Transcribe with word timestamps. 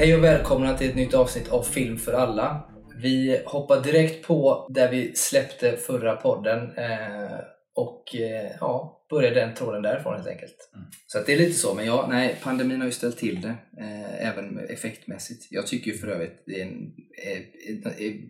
Hej 0.00 0.16
och 0.16 0.24
välkomna 0.24 0.78
till 0.78 0.88
ett 0.88 0.96
nytt 0.96 1.14
avsnitt 1.14 1.48
av 1.48 1.62
Film 1.62 1.96
för 1.96 2.12
alla. 2.12 2.70
Vi 2.96 3.42
hoppar 3.46 3.80
direkt 3.80 4.26
på 4.26 4.66
där 4.70 4.90
vi 4.90 5.12
släppte 5.14 5.76
förra 5.76 6.16
podden 6.16 6.58
eh, 6.76 7.38
och 7.74 8.16
eh, 8.16 8.50
ja, 8.60 9.06
börjar 9.10 9.34
den 9.34 9.54
tråden 9.54 9.82
därifrån 9.82 10.14
helt 10.14 10.28
enkelt. 10.28 10.70
Mm. 10.74 10.86
Så 11.06 11.18
det 11.26 11.32
är 11.32 11.36
lite 11.36 11.52
så, 11.52 11.74
men 11.74 11.86
ja, 11.86 12.06
nej, 12.10 12.36
pandemin 12.42 12.80
har 12.80 12.86
ju 12.86 12.92
ställt 12.92 13.18
till 13.18 13.40
det, 13.40 13.54
eh, 13.80 14.28
även 14.28 14.58
effektmässigt. 14.58 15.46
Jag 15.50 15.66
tycker 15.66 15.90
ju 15.90 15.98
för 15.98 16.08
övrigt, 16.08 16.42
det 16.46 16.60
är 16.60 16.66
en, 16.66 16.92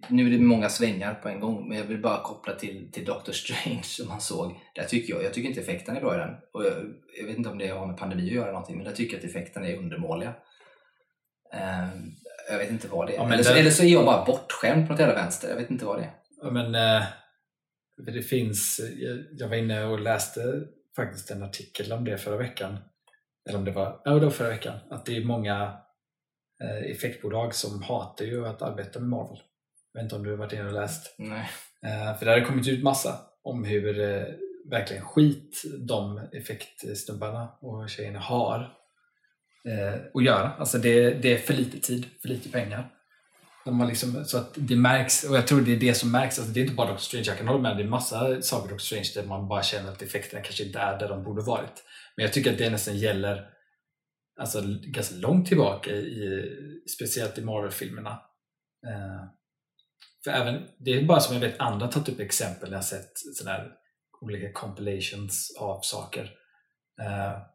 nu 0.09 0.27
är 0.27 0.31
det 0.31 0.45
många 0.45 0.69
svängar 0.69 1.15
på 1.15 1.29
en 1.29 1.41
gång, 1.41 1.69
men 1.69 1.79
jag 1.79 1.85
vill 1.85 2.03
bara 2.03 2.23
koppla 2.23 2.55
till, 2.55 2.93
till 2.93 3.05
Doctor 3.05 3.33
Strange 3.33 3.83
som 3.83 4.09
man 4.09 4.21
såg. 4.21 4.53
Där 4.75 4.85
tycker 4.85 5.15
jag, 5.15 5.25
jag 5.25 5.35
tycker 5.35 5.49
inte 5.49 5.61
effekten 5.61 5.97
är 5.97 6.01
bra 6.01 6.15
i 6.15 6.19
den. 6.19 6.35
Och 6.53 6.65
jag, 6.65 6.73
jag 7.21 7.27
vet 7.27 7.39
inte 7.39 7.51
om 7.51 7.59
det 7.59 7.69
har 7.69 7.87
med 7.87 7.97
pandemi 7.97 8.23
att 8.23 8.35
göra 8.35 8.53
någonting, 8.53 8.77
men 8.77 8.87
jag 8.87 8.97
tycker 8.97 9.19
att 9.19 9.25
effekterna 9.25 9.69
är 9.69 9.77
undermåliga. 9.77 10.35
Eh, 11.53 11.89
jag 12.51 12.59
vet 12.59 12.71
inte 12.71 12.89
vad 12.89 13.07
det 13.07 13.13
är. 13.13 13.17
Ja, 13.17 13.33
eller, 13.33 13.43
så, 13.43 13.51
den- 13.51 13.59
eller 13.59 13.71
så 13.71 13.83
är 13.83 13.87
jag 13.89 14.05
bara 14.05 14.25
bortskämd 14.25 14.87
på 14.87 14.93
något 14.93 15.01
jävla 15.01 15.15
vänster. 15.15 15.49
Jag 15.49 15.57
vet 15.57 15.71
inte 15.71 15.85
vad 15.85 15.99
det 15.99 16.05
är. 16.05 16.13
Ja, 16.43 16.51
men, 16.51 16.75
eh, 16.75 17.03
det 18.07 18.23
finns, 18.23 18.81
jag, 19.39 19.49
var 19.49 19.57
inne 19.57 19.85
och 19.85 20.01
läste 20.01 20.41
faktiskt 20.97 21.31
en 21.31 21.43
artikel 21.43 21.93
om 21.93 22.05
det 22.05 22.19
förra 22.19 22.37
veckan. 22.37 22.79
Eller 23.49 23.59
om 23.59 23.65
det 23.65 23.71
var, 23.71 24.01
ja, 24.05 24.11
det 24.11 24.25
var 24.25 24.31
förra 24.31 24.49
veckan. 24.49 24.79
Att 24.91 25.07
det 25.07 25.17
är 25.17 25.25
många 25.25 25.77
eh, 26.63 26.91
effektbolag 26.91 27.55
som 27.55 27.83
hatar 27.83 28.25
ju 28.25 28.47
att 28.47 28.63
arbeta 28.63 29.01
med 29.01 29.09
Marvel. 29.09 29.39
Jag 29.93 30.01
vet 30.01 30.05
inte 30.05 30.17
om 30.17 30.23
du 30.25 30.31
har 30.31 30.37
varit 30.37 30.53
inne 30.53 30.67
och 30.67 30.73
läst. 30.73 31.15
Nej. 31.19 31.51
För 32.19 32.27
det 32.27 32.33
har 32.33 32.41
kommit 32.41 32.69
ut 32.69 32.83
massa 32.83 33.21
om 33.43 33.65
hur 33.65 33.95
verkligen 34.71 35.03
skit 35.05 35.63
de 35.89 36.19
effektsnubbarna 36.33 37.49
och 37.61 37.91
tjejerna 37.91 38.19
har 38.21 38.73
Eh, 39.69 40.01
att 40.15 40.25
göra. 40.25 40.51
Alltså 40.51 40.79
det, 40.79 41.11
det 41.11 41.33
är 41.33 41.39
för 41.39 41.55
lite 41.55 41.81
tid, 41.81 42.07
för 42.23 42.29
lite 42.29 42.49
pengar. 42.49 42.91
De 43.65 43.81
har 43.81 43.87
liksom, 43.87 44.25
så 44.25 44.39
att 44.39 44.55
det 44.55 44.77
märks, 44.77 45.25
och 45.25 45.37
jag 45.37 45.47
tror 45.47 45.61
det 45.61 45.73
är 45.73 45.81
det 45.81 45.95
som 45.95 46.11
märks. 46.13 46.39
Alltså 46.39 46.53
det 46.53 46.61
är 46.61 46.63
inte 46.63 46.75
bara 46.75 46.89
Doctor 46.89 47.03
Strange, 47.03 47.25
jag 47.27 47.39
kan 47.39 47.49
hålla 47.49 47.61
med. 47.61 47.77
Det 47.77 47.83
är 47.83 47.89
massa 47.89 48.43
saker 48.43 48.67
i 48.67 48.71
Doctor 48.71 48.85
Strange 48.85 49.11
där 49.15 49.25
man 49.25 49.49
bara 49.49 49.63
känner 49.63 49.93
att 49.93 50.03
effekterna 50.03 50.43
kanske 50.43 50.65
inte 50.65 50.79
är 50.79 50.99
där 50.99 51.09
de 51.09 51.25
borde 51.25 51.43
varit. 51.43 51.85
Men 52.17 52.25
jag 52.25 52.33
tycker 52.33 52.53
att 52.53 52.59
det 52.59 52.71
nästan 52.71 52.99
gäller 52.99 53.47
alltså, 54.41 54.63
ganska 54.67 55.15
långt 55.15 55.47
tillbaka, 55.47 55.91
i, 55.91 56.49
speciellt 56.97 57.39
i 57.39 57.45
Marvel-filmerna. 57.45 58.11
Eh, 58.87 59.25
för 60.25 60.31
även, 60.31 60.67
det 60.79 60.91
är 60.91 61.05
bara 61.05 61.21
som 61.21 61.35
jag 61.35 61.41
vet 61.41 61.61
andra 61.61 61.87
har 61.87 61.93
tagit 61.93 62.09
upp 62.09 62.21
exempel 62.21 62.71
när 62.71 62.77
jag 62.77 62.83
har 62.83 62.87
sett 62.87 63.13
sådana 63.37 63.57
här 63.57 63.73
olika 64.21 64.53
compilations 64.53 65.57
av 65.59 65.81
saker. 65.83 66.31
Eh, 67.03 67.50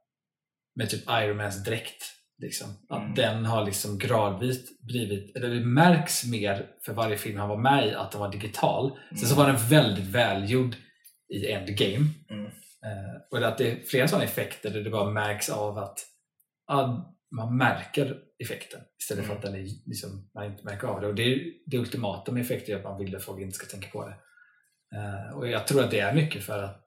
med 0.76 0.90
typ 0.90 1.04
Iron 1.10 1.38
Mans 1.38 1.64
dräkt. 1.64 2.04
Liksom. 2.38 2.68
Att 2.90 3.02
Mm. 3.02 3.16
den 3.16 3.46
har 3.46 3.66
liksom 3.66 3.98
gradvis 3.98 4.80
blivit, 4.82 5.36
eller 5.36 5.50
det 5.50 5.66
märks 5.66 6.26
mer 6.26 6.68
för 6.86 6.94
varje 6.94 7.18
film 7.18 7.38
han 7.40 7.50
var 7.50 7.58
med 7.58 7.88
i 7.88 7.94
att 7.94 8.12
den 8.12 8.22
var 8.22 8.32
digital. 8.32 9.00
Sen 9.10 9.18
så 9.30 9.36
var 9.36 9.48
den 9.48 9.58
väldigt 9.70 10.06
välgjord 10.06 10.76
i 11.34 11.52
Endgame. 11.52 12.06
Mm. 12.30 12.46
Eh, 12.46 13.16
och 13.32 13.48
att 13.48 13.58
det 13.58 13.72
är 13.72 13.86
flera 13.86 14.08
sådana 14.08 14.24
effekter 14.26 14.70
där 14.70 14.82
det 14.82 14.90
bara 14.90 15.10
märks 15.12 15.50
av 15.50 15.78
att 15.78 16.00
ja, 16.68 17.12
man 17.36 17.58
märker 17.58 18.18
effekten 18.44 18.82
istället 19.02 19.26
för 19.26 19.32
Mm. 19.32 19.38
att 19.38 19.52
den 19.52 19.56
är, 19.62 19.68
liksom, 19.86 20.30
man 20.34 20.46
inte 20.46 20.64
märker 20.64 20.88
av 20.88 21.02
det. 21.02 21.08
Och 21.08 21.16
det, 21.16 21.24
är, 21.24 21.40
det 21.66 21.78
ultimata 21.78 22.32
med 22.32 22.42
effekter 22.42 22.74
är 22.74 22.78
att 22.78 22.84
man 22.84 22.98
vill 23.00 23.16
att 23.16 23.24
folk 23.24 23.42
inte 23.42 23.56
ska 23.58 23.68
tänka 23.68 23.88
på 23.90 24.08
det. 24.08 24.16
Eh, 24.98 25.38
och 25.38 25.48
jag 25.50 25.68
tror 25.68 25.84
att 25.84 25.92
det 25.92 26.00
är 26.00 26.14
mycket 26.16 26.44
för 26.44 26.64
att 26.64 26.84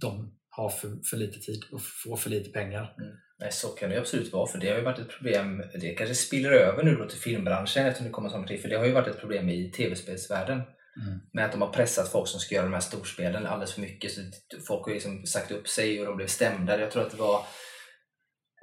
de 0.00 0.38
har 0.56 0.68
för, 0.68 0.88
för 1.10 1.16
lite 1.16 1.40
tid 1.40 1.64
och 1.72 1.80
får 2.04 2.16
för 2.16 2.30
lite 2.30 2.50
pengar. 2.50 2.94
Nej, 3.40 3.52
så 3.52 3.68
kan 3.68 3.90
det 3.90 3.98
absolut 3.98 4.32
vara, 4.32 4.46
för 4.46 4.58
det 4.58 4.68
har 4.68 4.76
ju 4.76 4.84
varit 4.84 4.98
ett 4.98 5.10
problem. 5.10 5.62
Det 5.80 5.94
kanske 5.94 6.14
spiller 6.14 6.50
över 6.50 6.82
nu 6.82 6.94
då 6.94 7.08
till 7.08 7.18
filmbranschen 7.18 7.86
eftersom 7.86 8.06
det 8.06 8.12
kommer 8.12 8.30
samma 8.30 8.46
tid, 8.46 8.62
för 8.62 8.68
det 8.68 8.76
har 8.76 8.86
ju 8.86 8.92
varit 8.92 9.08
ett 9.08 9.20
problem 9.20 9.48
i 9.48 9.70
tv-spelsvärlden. 9.70 10.62
Mm. 11.06 11.20
Med 11.32 11.44
att 11.44 11.52
de 11.52 11.62
har 11.62 11.72
pressat 11.72 12.12
folk 12.12 12.28
som 12.28 12.40
ska 12.40 12.54
göra 12.54 12.64
de 12.64 12.72
här 12.72 12.80
storspelen 12.80 13.46
alldeles 13.46 13.72
för 13.72 13.80
mycket. 13.80 14.12
Så 14.12 14.20
folk 14.66 14.86
har 14.86 14.92
liksom 14.92 15.26
sagt 15.26 15.50
upp 15.50 15.68
sig 15.68 16.00
och 16.00 16.06
de 16.06 16.16
blev 16.16 16.26
stämda. 16.26 16.80
Jag 16.80 16.90
tror 16.90 17.02
att 17.02 17.10
det 17.10 17.16
var 17.16 17.46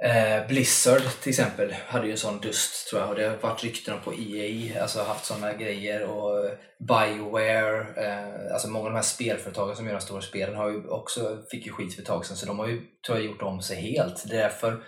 eh, 0.03 0.47
Blizzard 0.47 1.01
till 1.21 1.29
exempel 1.29 1.75
hade 1.87 2.05
ju 2.05 2.11
en 2.11 2.17
sån 2.17 2.39
dust 2.39 2.89
tror 2.89 3.01
jag. 3.01 3.09
Och 3.09 3.15
det 3.15 3.27
har 3.27 3.37
varit 3.37 3.63
rykten 3.63 3.93
om 3.93 4.01
på 4.01 4.13
EA, 4.13 4.81
alltså 4.81 5.03
haft 5.03 5.25
sådana 5.25 5.53
grejer. 5.53 6.03
Och 6.03 6.49
Bioware, 6.79 7.79
eh, 8.05 8.53
alltså 8.53 8.69
många 8.69 8.85
av 8.85 8.91
de 8.91 8.95
här 8.95 9.03
spelföretagen 9.03 9.75
som 9.75 9.85
gör 9.85 9.93
de 9.93 10.01
stora 10.01 10.21
spelen 10.21 10.55
har 10.55 10.69
ju 10.69 10.87
också, 10.87 11.43
fick 11.51 11.65
ju 11.65 11.71
skit 11.71 11.95
för 11.95 12.01
ett 12.01 12.07
tag 12.07 12.25
sedan. 12.25 12.37
Så 12.37 12.45
de 12.45 12.59
har 12.59 12.67
ju 12.67 12.81
tror 13.05 13.17
jag, 13.17 13.25
gjort 13.25 13.41
om 13.41 13.61
sig 13.61 13.77
helt. 13.77 14.29
Därför, 14.29 14.83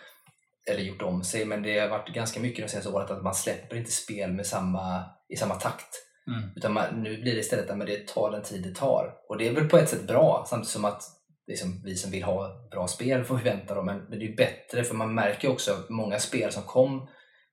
eller 0.70 0.82
gjort 0.82 1.02
om 1.02 1.24
sig, 1.24 1.46
men 1.46 1.64
det 1.64 1.80
har 1.80 1.88
varit 1.88 2.14
ganska 2.14 2.40
mycket 2.40 2.66
de 2.66 2.72
senaste 2.72 2.90
året 2.90 3.12
att 3.12 3.24
man 3.24 3.36
släpper 3.36 3.76
inte 3.76 3.92
spel 3.92 4.32
med 4.32 4.46
samma, 4.46 5.04
i 5.30 5.36
samma 5.36 5.56
takt. 5.56 6.00
Mm. 6.28 6.50
Utan 6.56 6.74
man, 6.74 7.04
nu 7.04 7.22
blir 7.22 7.34
det 7.34 7.40
istället 7.40 7.70
att 7.70 7.86
det 7.86 8.08
tar 8.08 8.32
den 8.32 8.44
tid 8.44 8.64
det 8.64 8.76
tar. 8.76 9.14
Och 9.30 9.38
det 9.38 9.48
är 9.48 9.54
väl 9.54 9.70
på 9.70 9.78
ett 9.78 9.90
sätt 9.90 10.08
bra, 10.08 10.46
samtidigt 10.50 10.72
som 10.72 10.86
att 10.86 11.04
liksom, 11.48 11.82
vi 11.84 11.96
som 11.96 12.12
vill 12.12 12.24
ha 12.24 12.68
bra 12.72 12.88
spel 12.88 13.24
får 13.24 13.38
vänta 13.38 13.76
då. 13.76 13.82
Men, 13.82 14.10
det 14.10 14.26
är 14.26 14.36
bättre, 14.36 14.84
för 14.84 14.96
man 14.96 15.16
märker 15.16 15.52
också 15.52 15.72
att 15.72 15.90
många 15.90 16.20
spel 16.20 16.52
som 16.52 16.64
kom 16.64 17.10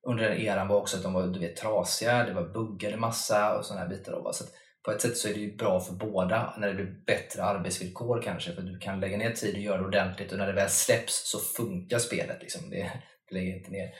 under 0.09 0.29
den 0.29 0.39
eran 0.39 0.69
var 0.69 0.77
också 0.77 0.97
att 0.97 1.03
de 1.03 1.13
var 1.13 1.27
du 1.27 1.41
vet, 1.41 1.57
trasiga, 1.57 2.25
det 2.25 2.33
var 2.33 2.49
buggade 2.49 2.97
massa 2.97 3.59
och 3.59 3.65
sådana 3.65 3.83
här 3.83 3.91
bitar. 3.91 4.13
Då, 4.13 4.33
så 4.33 4.45
att 4.45 4.51
på 4.85 4.91
ett 4.91 5.01
sätt 5.01 5.17
så 5.17 5.29
är 5.29 5.35
det 5.35 5.41
ju 5.41 5.57
bra 5.57 5.81
för 5.81 5.93
båda 5.93 6.55
när 6.59 6.69
det 6.69 6.75
blir 6.75 7.05
bättre 7.07 7.43
arbetsvillkor 7.43 8.23
kanske. 8.23 8.53
För 8.53 8.63
du 8.63 8.79
kan 8.79 9.01
lägga 9.01 9.17
ner 9.17 9.31
tid 9.31 9.55
och 9.55 9.61
göra 9.61 9.79
det 9.79 9.85
ordentligt 9.85 10.33
och 10.33 10.39
när 10.39 10.47
det 10.47 10.53
väl 10.53 10.69
släpps 10.69 11.31
så 11.31 11.39
funkar 11.39 11.99
spelet. 11.99 12.39
Liksom. 12.41 12.71
Det, 12.71 12.93
det 13.29 13.35
lägger 13.35 13.57
inte 13.57 13.71
ner. 13.71 13.91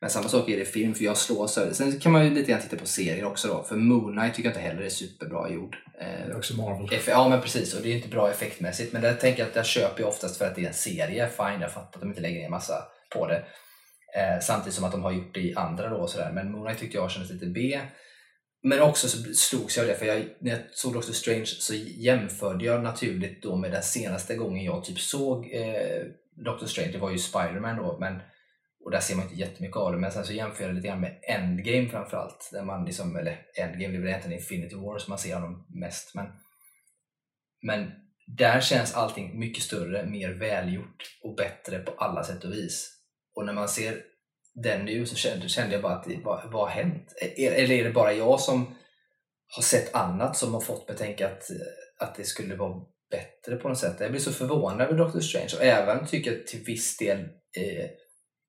Men 0.00 0.10
samma 0.10 0.28
sak 0.28 0.48
är 0.48 0.56
det 0.56 0.62
i 0.62 0.66
film, 0.66 0.94
för 0.94 1.04
jag 1.04 1.16
slås 1.16 1.58
av 1.58 1.66
det. 1.66 1.74
Sen 1.74 2.00
kan 2.00 2.12
man 2.12 2.24
ju 2.24 2.30
lite 2.34 2.50
grann 2.50 2.60
titta 2.60 2.76
på 2.76 2.86
serier 2.86 3.24
också 3.24 3.48
då. 3.48 3.62
För 3.62 3.76
Moon 3.76 4.12
Knight 4.16 4.34
tycker 4.34 4.48
jag 4.48 4.56
inte 4.56 4.68
heller 4.68 4.82
är 4.82 4.88
superbra 4.88 5.50
gjord. 5.50 5.76
Det 5.98 6.04
Eh, 6.04 6.26
är 6.30 6.36
också 6.36 6.56
Marvel. 6.56 6.98
ja 7.06 7.28
men 7.28 7.40
precis, 7.40 7.74
och 7.74 7.82
det 7.82 7.88
är 7.92 7.96
inte 7.96 8.08
bra 8.08 8.30
effektmässigt. 8.30 8.92
Men 8.92 9.02
där 9.02 9.14
tänker 9.14 9.40
jag 9.42 9.48
att 9.48 9.56
jag 9.56 9.66
köper 9.66 10.00
jag 10.00 10.08
oftast 10.08 10.36
för 10.36 10.44
att 10.44 10.54
det 10.54 10.62
är 10.62 10.66
en 10.66 10.74
serie. 10.74 11.28
Fine, 11.28 11.60
jag 11.60 11.72
fattar 11.72 11.94
att 11.94 12.00
de 12.00 12.08
inte 12.08 12.20
lägger 12.20 12.40
ner 12.40 12.48
massa 12.48 12.74
på 13.14 13.26
det. 13.26 13.44
Eh, 14.16 14.40
samtidigt 14.42 14.74
som 14.74 14.84
att 14.84 14.92
de 14.92 15.02
har 15.02 15.12
gjort 15.12 15.34
det 15.34 15.40
i 15.40 15.54
andra 15.54 15.88
då 15.88 15.96
och 15.96 16.10
sådär. 16.10 16.32
Men 16.32 16.52
Moon 16.52 16.64
Knight 16.66 16.78
tyckte 16.78 16.96
jag 16.96 17.10
kändes 17.10 17.30
lite 17.32 17.46
B. 17.46 17.80
Men 18.62 18.80
också 18.80 19.08
så 19.08 19.34
slogs 19.34 19.76
jag 19.76 19.84
av 19.84 19.88
det, 19.88 19.94
för 19.98 20.06
jag, 20.06 20.24
när 20.40 20.50
jag 20.50 20.60
såg 20.72 20.92
Doctor 20.92 21.12
Strange 21.12 21.46
så 21.46 21.74
jämförde 21.74 22.64
jag 22.64 22.82
naturligt 22.82 23.42
då 23.42 23.56
med 23.56 23.72
den 23.72 23.82
senaste 23.82 24.36
gången 24.36 24.64
jag 24.64 24.84
typ 24.84 25.00
såg 25.00 25.50
eh, 25.52 26.02
Doctor 26.44 26.66
Strange. 26.66 26.92
Det 26.92 26.98
var 26.98 27.10
ju 27.10 27.18
Spider-Man 27.18 27.76
då, 27.76 27.98
men 28.00 28.20
och 28.84 28.90
där 28.90 29.00
ser 29.00 29.16
man 29.16 29.24
inte 29.24 29.36
jättemycket 29.36 29.76
av 29.76 29.92
det, 29.92 29.98
men 29.98 30.12
sen 30.12 30.24
så 30.24 30.32
jämför 30.32 30.62
jag 30.62 30.70
det 30.70 30.74
lite 30.74 30.88
grann 30.88 31.00
med 31.00 31.18
Endgame 31.22 31.88
framförallt. 31.88 32.50
Där 32.52 32.62
man 32.62 32.84
liksom, 32.84 33.16
eller 33.16 33.46
Endgame, 33.56 33.92
det 33.92 33.96
är 33.96 34.00
väl 34.00 34.08
egentligen 34.08 34.38
Infinity 34.38 34.76
War 34.76 34.98
som 34.98 35.10
man 35.10 35.18
ser 35.18 35.34
honom 35.34 35.66
mest. 35.68 36.14
Men, 36.14 36.26
men 37.62 37.90
där 38.26 38.60
känns 38.60 38.94
allting 38.94 39.38
mycket 39.38 39.62
större, 39.62 40.06
mer 40.06 40.30
välgjort 40.30 41.18
och 41.22 41.34
bättre 41.36 41.78
på 41.78 41.92
alla 41.98 42.24
sätt 42.24 42.44
och 42.44 42.52
vis. 42.52 42.96
Och 43.34 43.46
när 43.46 43.52
man 43.52 43.68
ser 43.68 44.02
den 44.54 44.84
nu 44.84 45.06
så 45.06 45.16
kände, 45.16 45.48
kände 45.48 45.72
jag 45.72 45.82
bara 45.82 45.96
att 45.96 46.06
vad, 46.24 46.52
vad 46.52 46.68
har 46.68 46.68
hänt? 46.68 47.14
E-, 47.22 47.34
e-, 47.36 47.62
eller 47.62 47.74
är 47.74 47.84
det 47.84 47.90
bara 47.90 48.12
jag 48.12 48.40
som 48.40 48.76
har 49.56 49.62
sett 49.62 49.94
annat 49.94 50.36
som 50.36 50.54
har 50.54 50.60
fått 50.60 50.88
mig 50.88 50.94
att 50.94 51.00
tänka 51.00 51.26
att, 51.26 51.42
att 51.98 52.14
det 52.14 52.24
skulle 52.24 52.56
vara 52.56 52.82
bättre 53.10 53.56
på 53.56 53.68
något 53.68 53.78
sätt? 53.78 53.96
Jag 54.00 54.10
blir 54.10 54.20
så 54.20 54.32
förvånad 54.32 54.80
över 54.80 54.98
Doctor 54.98 55.20
Strange 55.20 55.52
och 55.56 55.64
även 55.64 56.06
tycker 56.06 56.32
jag 56.32 56.46
till 56.46 56.64
viss 56.64 56.96
del 56.96 57.18
eh, 57.56 57.90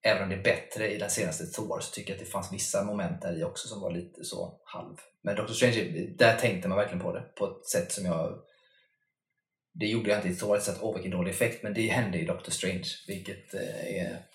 även 0.04 0.24
om 0.24 0.30
det 0.30 0.36
är 0.36 0.44
bättre 0.44 0.92
i 0.92 0.98
den 0.98 1.10
senaste 1.10 1.46
Thor 1.46 1.80
så 1.80 1.92
tycker 1.92 2.14
jag 2.14 2.20
att 2.20 2.26
det 2.26 2.32
fanns 2.32 2.54
vissa 2.54 2.84
moment 2.84 3.22
där 3.22 3.40
i 3.40 3.44
också 3.44 3.68
som 3.68 3.82
var 3.82 3.92
lite 3.92 4.24
så 4.24 4.62
halv. 4.66 4.96
Men 5.24 5.36
Doctor 5.36 5.54
Strange, 5.54 6.08
där 6.18 6.38
tänkte 6.38 6.68
man 6.68 6.78
verkligen 6.78 7.04
på 7.04 7.14
det 7.14 7.22
på 7.22 7.46
ett 7.46 7.66
sätt 7.66 7.92
som 7.92 8.06
jag 8.06 8.42
det 9.74 9.86
gjorde 9.86 10.10
jag 10.10 10.20
inte 10.20 10.30
i 10.30 10.36
Thor, 10.36 10.60
så 10.60 10.72
att 10.72 10.82
åh 10.82 10.94
vilken 10.94 11.12
dålig 11.12 11.32
effekt, 11.32 11.64
men 11.64 11.74
det 11.74 11.88
hände 11.88 12.20
i 12.20 12.26
Doctor 12.26 12.52
Strange, 12.52 12.88
vilket 13.08 13.54
eh, 13.54 13.96
är 13.96 14.26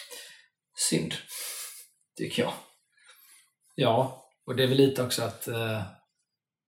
synd, 0.90 1.14
tycker 2.16 2.42
jag. 2.42 2.52
Ja, 3.74 4.24
och 4.46 4.56
det 4.56 4.62
är 4.62 4.68
väl 4.68 4.76
lite 4.76 5.02
också 5.02 5.22
att 5.22 5.48
eh, 5.48 5.82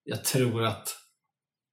jag 0.04 0.24
tror 0.24 0.64
att 0.64 0.88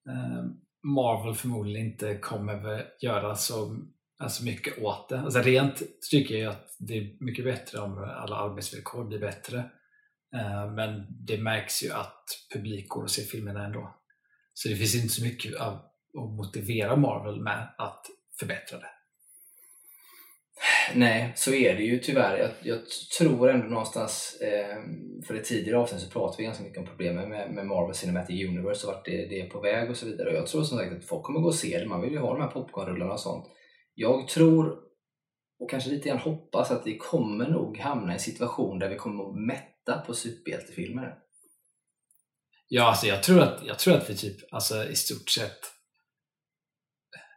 eh, 0.09 0.43
Marvel 0.83 1.35
förmodligen 1.35 1.87
inte 1.87 2.17
kommer 2.17 2.85
göra 3.01 3.35
så 3.35 3.77
alltså 4.17 4.43
mycket 4.43 4.79
åt 4.79 5.09
det. 5.09 5.19
Alltså 5.19 5.39
rent 5.39 5.81
tycker 6.11 6.35
jag 6.35 6.51
att 6.51 6.75
det 6.79 6.97
är 6.97 7.17
mycket 7.19 7.45
bättre 7.45 7.79
om 7.79 7.97
alla 7.97 8.35
arbetsvillkor 8.35 9.05
blir 9.05 9.19
bättre. 9.19 9.57
Eh, 10.35 10.71
men 10.71 11.05
det 11.09 11.37
märks 11.37 11.83
ju 11.83 11.91
att 11.91 12.23
publik 12.53 12.89
går 12.89 13.03
och 13.03 13.11
ser 13.11 13.23
filmerna 13.23 13.65
ändå. 13.65 13.95
Så 14.53 14.69
det 14.69 14.75
finns 14.75 14.95
inte 14.95 15.13
så 15.13 15.23
mycket 15.23 15.55
att 15.55 15.91
motivera 16.13 16.95
Marvel 16.95 17.41
med 17.41 17.67
att 17.77 18.05
förbättra 18.39 18.79
det. 18.79 18.89
Nej, 20.93 21.33
så 21.35 21.53
är 21.53 21.75
det 21.75 21.83
ju 21.83 21.99
tyvärr. 21.99 22.37
Jag, 22.37 22.49
jag 22.61 22.79
tror 23.17 23.49
ändå 23.49 23.67
någonstans, 23.67 24.37
eh, 24.41 24.77
för 25.27 25.33
det 25.33 25.43
tidigare 25.43 25.79
avsnitt 25.79 26.01
så 26.01 26.09
pratade 26.09 26.37
vi 26.37 26.43
ganska 26.43 26.63
mycket 26.63 26.79
om 26.79 26.85
problemen 26.85 27.29
med, 27.29 27.51
med 27.51 27.67
Marvel 27.67 27.95
Cinematic 27.95 28.49
Universe 28.49 28.87
och 28.87 28.93
vart 28.93 29.05
det, 29.05 29.25
det 29.25 29.41
är 29.41 29.49
på 29.49 29.59
väg 29.59 29.89
och 29.89 29.97
så 29.97 30.05
vidare. 30.05 30.29
Och 30.29 30.35
jag 30.35 30.47
tror 30.47 30.63
som 30.63 30.77
sagt 30.77 30.93
att 30.93 31.05
folk 31.05 31.23
kommer 31.23 31.39
gå 31.39 31.47
och 31.47 31.55
se 31.55 31.79
det. 31.79 31.87
Man 31.87 32.01
vill 32.01 32.11
ju 32.11 32.19
ha 32.19 32.33
de 32.33 32.41
här 32.41 32.49
popcornrullarna 32.49 33.13
och 33.13 33.19
sånt. 33.19 33.45
Jag 33.95 34.27
tror 34.27 34.79
och 35.59 35.69
kanske 35.69 35.89
lite 35.89 36.09
grann 36.09 36.17
hoppas 36.17 36.71
att 36.71 36.87
vi 36.87 36.97
kommer 36.97 37.49
nog 37.49 37.77
hamna 37.77 38.11
i 38.11 38.13
en 38.13 38.19
situation 38.19 38.79
där 38.79 38.89
vi 38.89 38.95
kommer 38.95 39.29
att 39.29 39.35
mätta 39.35 39.99
på 40.07 40.13
superhjältefilmer. 40.13 41.17
Ja, 42.67 42.83
alltså 42.83 43.07
jag 43.07 43.23
tror 43.23 43.41
att, 43.41 43.65
jag 43.65 43.79
tror 43.79 43.95
att 43.97 44.09
vi 44.09 44.15
typ, 44.15 44.37
alltså 44.53 44.83
i 44.83 44.95
stort 44.95 45.29
sett 45.29 45.75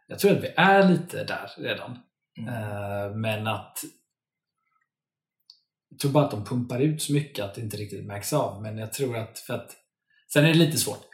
jag 0.09 0.19
tror 0.19 0.31
att 0.31 0.43
vi 0.43 0.53
är 0.57 0.89
lite 0.89 1.23
där 1.23 1.51
redan. 1.57 1.99
Mm. 2.37 2.53
Eh, 2.53 3.15
men 3.15 3.47
att 3.47 3.79
jag 5.89 5.99
tror 5.99 6.11
bara 6.11 6.25
att 6.25 6.31
de 6.31 6.45
pumpar 6.45 6.79
ut 6.79 7.01
så 7.01 7.13
mycket 7.13 7.45
att 7.45 7.55
det 7.55 7.61
inte 7.61 7.77
riktigt 7.77 8.05
märks 8.05 8.33
av. 8.33 8.61
Men 8.61 8.77
jag 8.77 8.93
tror 8.93 9.17
att, 9.17 9.39
för 9.39 9.53
att 9.53 9.75
sen 10.33 10.45
är 10.45 10.49
det 10.49 10.59
lite 10.59 10.77
svårt. 10.77 11.05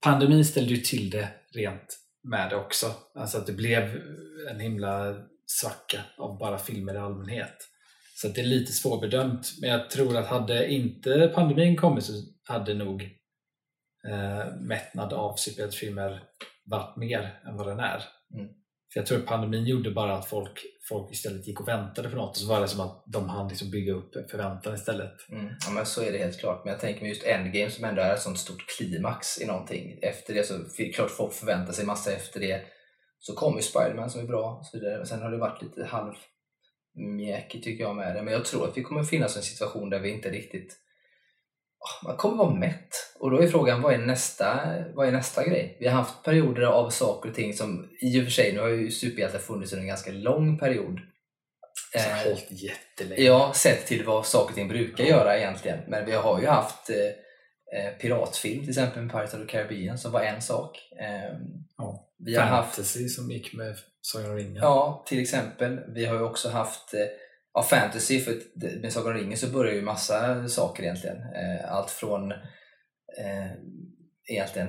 Pandemin 0.00 0.44
ställde 0.44 0.74
ju 0.74 0.80
till 0.80 1.10
det 1.10 1.28
rent 1.50 1.98
med 2.26 2.50
det 2.50 2.56
också. 2.56 2.94
Alltså 3.14 3.38
att 3.38 3.46
det 3.46 3.52
blev 3.52 4.02
en 4.50 4.60
himla 4.60 5.16
svacka 5.46 6.00
av 6.18 6.38
bara 6.38 6.58
filmer 6.58 6.94
i 6.94 6.98
allmänhet. 6.98 7.68
Så 8.14 8.28
att 8.28 8.34
det 8.34 8.40
är 8.40 8.46
lite 8.46 8.72
svårbedömt. 8.72 9.52
Men 9.60 9.70
jag 9.70 9.90
tror 9.90 10.16
att 10.16 10.26
hade 10.26 10.72
inte 10.72 11.32
pandemin 11.34 11.76
kommit 11.76 12.04
så 12.04 12.12
hade 12.48 12.74
nog 12.74 13.02
eh, 14.08 14.54
mättnad 14.60 15.12
av 15.12 15.36
superhjältefilmer 15.36 16.22
varit 16.64 16.96
mer 16.96 17.40
än 17.46 17.56
vad 17.56 17.66
den 17.66 17.80
är. 17.80 18.04
Mm. 18.34 18.48
För 18.92 19.00
Jag 19.00 19.06
tror 19.06 19.18
att 19.18 19.26
pandemin 19.26 19.64
gjorde 19.64 19.90
bara 19.90 20.14
att 20.14 20.28
folk, 20.28 20.62
folk 20.88 21.12
istället 21.12 21.46
gick 21.46 21.60
och 21.60 21.68
väntade 21.68 22.08
på 22.08 22.16
något 22.16 22.30
och 22.30 22.36
så 22.36 22.48
var 22.48 22.60
det 22.60 22.68
som 22.68 22.80
att 22.80 23.04
de 23.06 23.28
hann 23.28 23.48
liksom 23.48 23.70
bygga 23.70 23.92
upp 23.92 24.30
förväntan 24.30 24.74
istället. 24.74 25.30
Mm. 25.30 25.46
Ja, 25.66 25.72
men 25.72 25.86
så 25.86 26.02
är 26.02 26.12
det 26.12 26.18
helt 26.18 26.40
klart. 26.40 26.64
Men 26.64 26.72
jag 26.72 26.80
tänker 26.80 27.00
mig 27.00 27.08
just 27.08 27.26
Endgame 27.26 27.70
som 27.70 27.84
ändå 27.84 28.02
är 28.02 28.14
ett 28.14 28.22
sånt 28.22 28.38
stort 28.38 28.66
klimax 28.76 29.40
i 29.40 29.46
någonting. 29.46 29.98
Efter 30.02 30.34
det 30.34 30.46
så 30.46 30.54
är 30.54 30.92
klart 30.92 31.10
folk 31.10 31.32
förväntar 31.32 31.72
sig 31.72 31.86
massa 31.86 32.12
efter 32.12 32.40
det. 32.40 32.60
Så 33.18 33.34
kommer 33.34 33.56
ju 33.56 33.62
Spiderman 33.62 34.10
som 34.10 34.20
är 34.20 34.26
bra 34.26 34.56
och 34.60 34.66
så 34.66 34.78
vidare. 34.78 34.96
Men 34.96 35.06
sen 35.06 35.22
har 35.22 35.30
det 35.30 35.38
varit 35.38 35.62
lite 35.62 35.84
halv 35.84 36.14
mjäkigt 37.16 37.64
tycker 37.64 37.84
jag 37.84 37.96
med 37.96 38.16
det. 38.16 38.22
Men 38.22 38.32
jag 38.32 38.44
tror 38.44 38.68
att 38.68 38.76
vi 38.76 38.82
kommer 38.82 39.02
finnas 39.02 39.36
i 39.36 39.38
en 39.38 39.42
situation 39.42 39.90
där 39.90 40.00
vi 40.00 40.10
inte 40.10 40.30
riktigt 40.30 40.76
man 42.04 42.16
kommer 42.16 42.36
vara 42.36 42.54
mätt. 42.54 42.88
Och 43.20 43.30
då 43.30 43.42
är 43.42 43.48
frågan, 43.48 43.82
vad 43.82 43.94
är, 43.94 43.98
nästa, 43.98 44.60
vad 44.94 45.08
är 45.08 45.12
nästa 45.12 45.44
grej? 45.44 45.76
Vi 45.80 45.86
har 45.88 45.94
haft 45.94 46.22
perioder 46.24 46.62
av 46.62 46.90
saker 46.90 47.28
och 47.28 47.34
ting 47.34 47.54
som, 47.54 47.88
i 48.00 48.20
och 48.20 48.24
för 48.24 48.30
sig, 48.30 48.52
nu 48.52 48.60
har 48.60 48.68
ju 48.68 48.90
superhjältar 48.90 49.38
funnits 49.38 49.72
under 49.72 49.82
en 49.82 49.88
ganska 49.88 50.10
lång 50.12 50.58
period. 50.58 51.00
Det 51.92 51.98
har 51.98 52.10
Eh, 52.10 52.24
hållit 52.24 52.46
jättelänge. 52.50 53.22
Ja, 53.22 53.52
sett 53.54 53.86
till 53.86 54.04
vad 54.04 54.26
saker 54.26 54.48
och 54.50 54.54
ting 54.54 54.68
brukar 54.68 55.04
göra 55.04 55.38
egentligen. 55.38 55.78
Men 55.88 56.06
vi 56.06 56.12
har 56.12 56.40
ju 56.40 56.46
haft 56.46 56.90
eh, 56.90 56.96
eh, 57.80 57.92
piratfilm 58.00 58.60
till 58.60 58.68
exempel 58.70 59.02
med 59.02 59.12
Pirates 59.12 59.34
of 59.34 59.40
the 59.40 59.46
Caribbean 59.46 59.98
som 59.98 60.12
var 60.12 60.20
en 60.20 60.42
sak. 60.42 60.78
Eh, 61.00 61.36
Ja. 61.76 62.08
vi 62.18 62.36
har 62.36 62.42
haft, 62.44 62.74
Fantasy 62.74 63.08
som 63.08 63.30
gick 63.30 63.54
med 63.54 63.76
Sagan 64.00 64.30
om 64.30 64.36
ringen. 64.36 64.56
ja, 64.56 65.04
till 65.08 65.22
exempel. 65.22 65.80
Vi 65.94 66.04
har 66.04 66.14
ju 66.14 66.22
också 66.22 66.48
haft 66.50 66.94
eh, 66.94 67.00
ja, 67.56 67.62
fantasy, 67.62 68.20
för 68.20 68.40
med 68.82 68.92
Sagan 68.92 69.12
om 69.12 69.18
ringen 69.18 69.38
så 69.38 69.46
börjar 69.46 69.74
ju 69.74 69.82
massa 69.82 70.48
saker 70.48 70.82
egentligen. 70.82 71.16
Eh, 71.16 71.72
allt 71.72 71.90
från 71.90 72.32
eh, 73.18 73.52
egentligen 74.28 74.68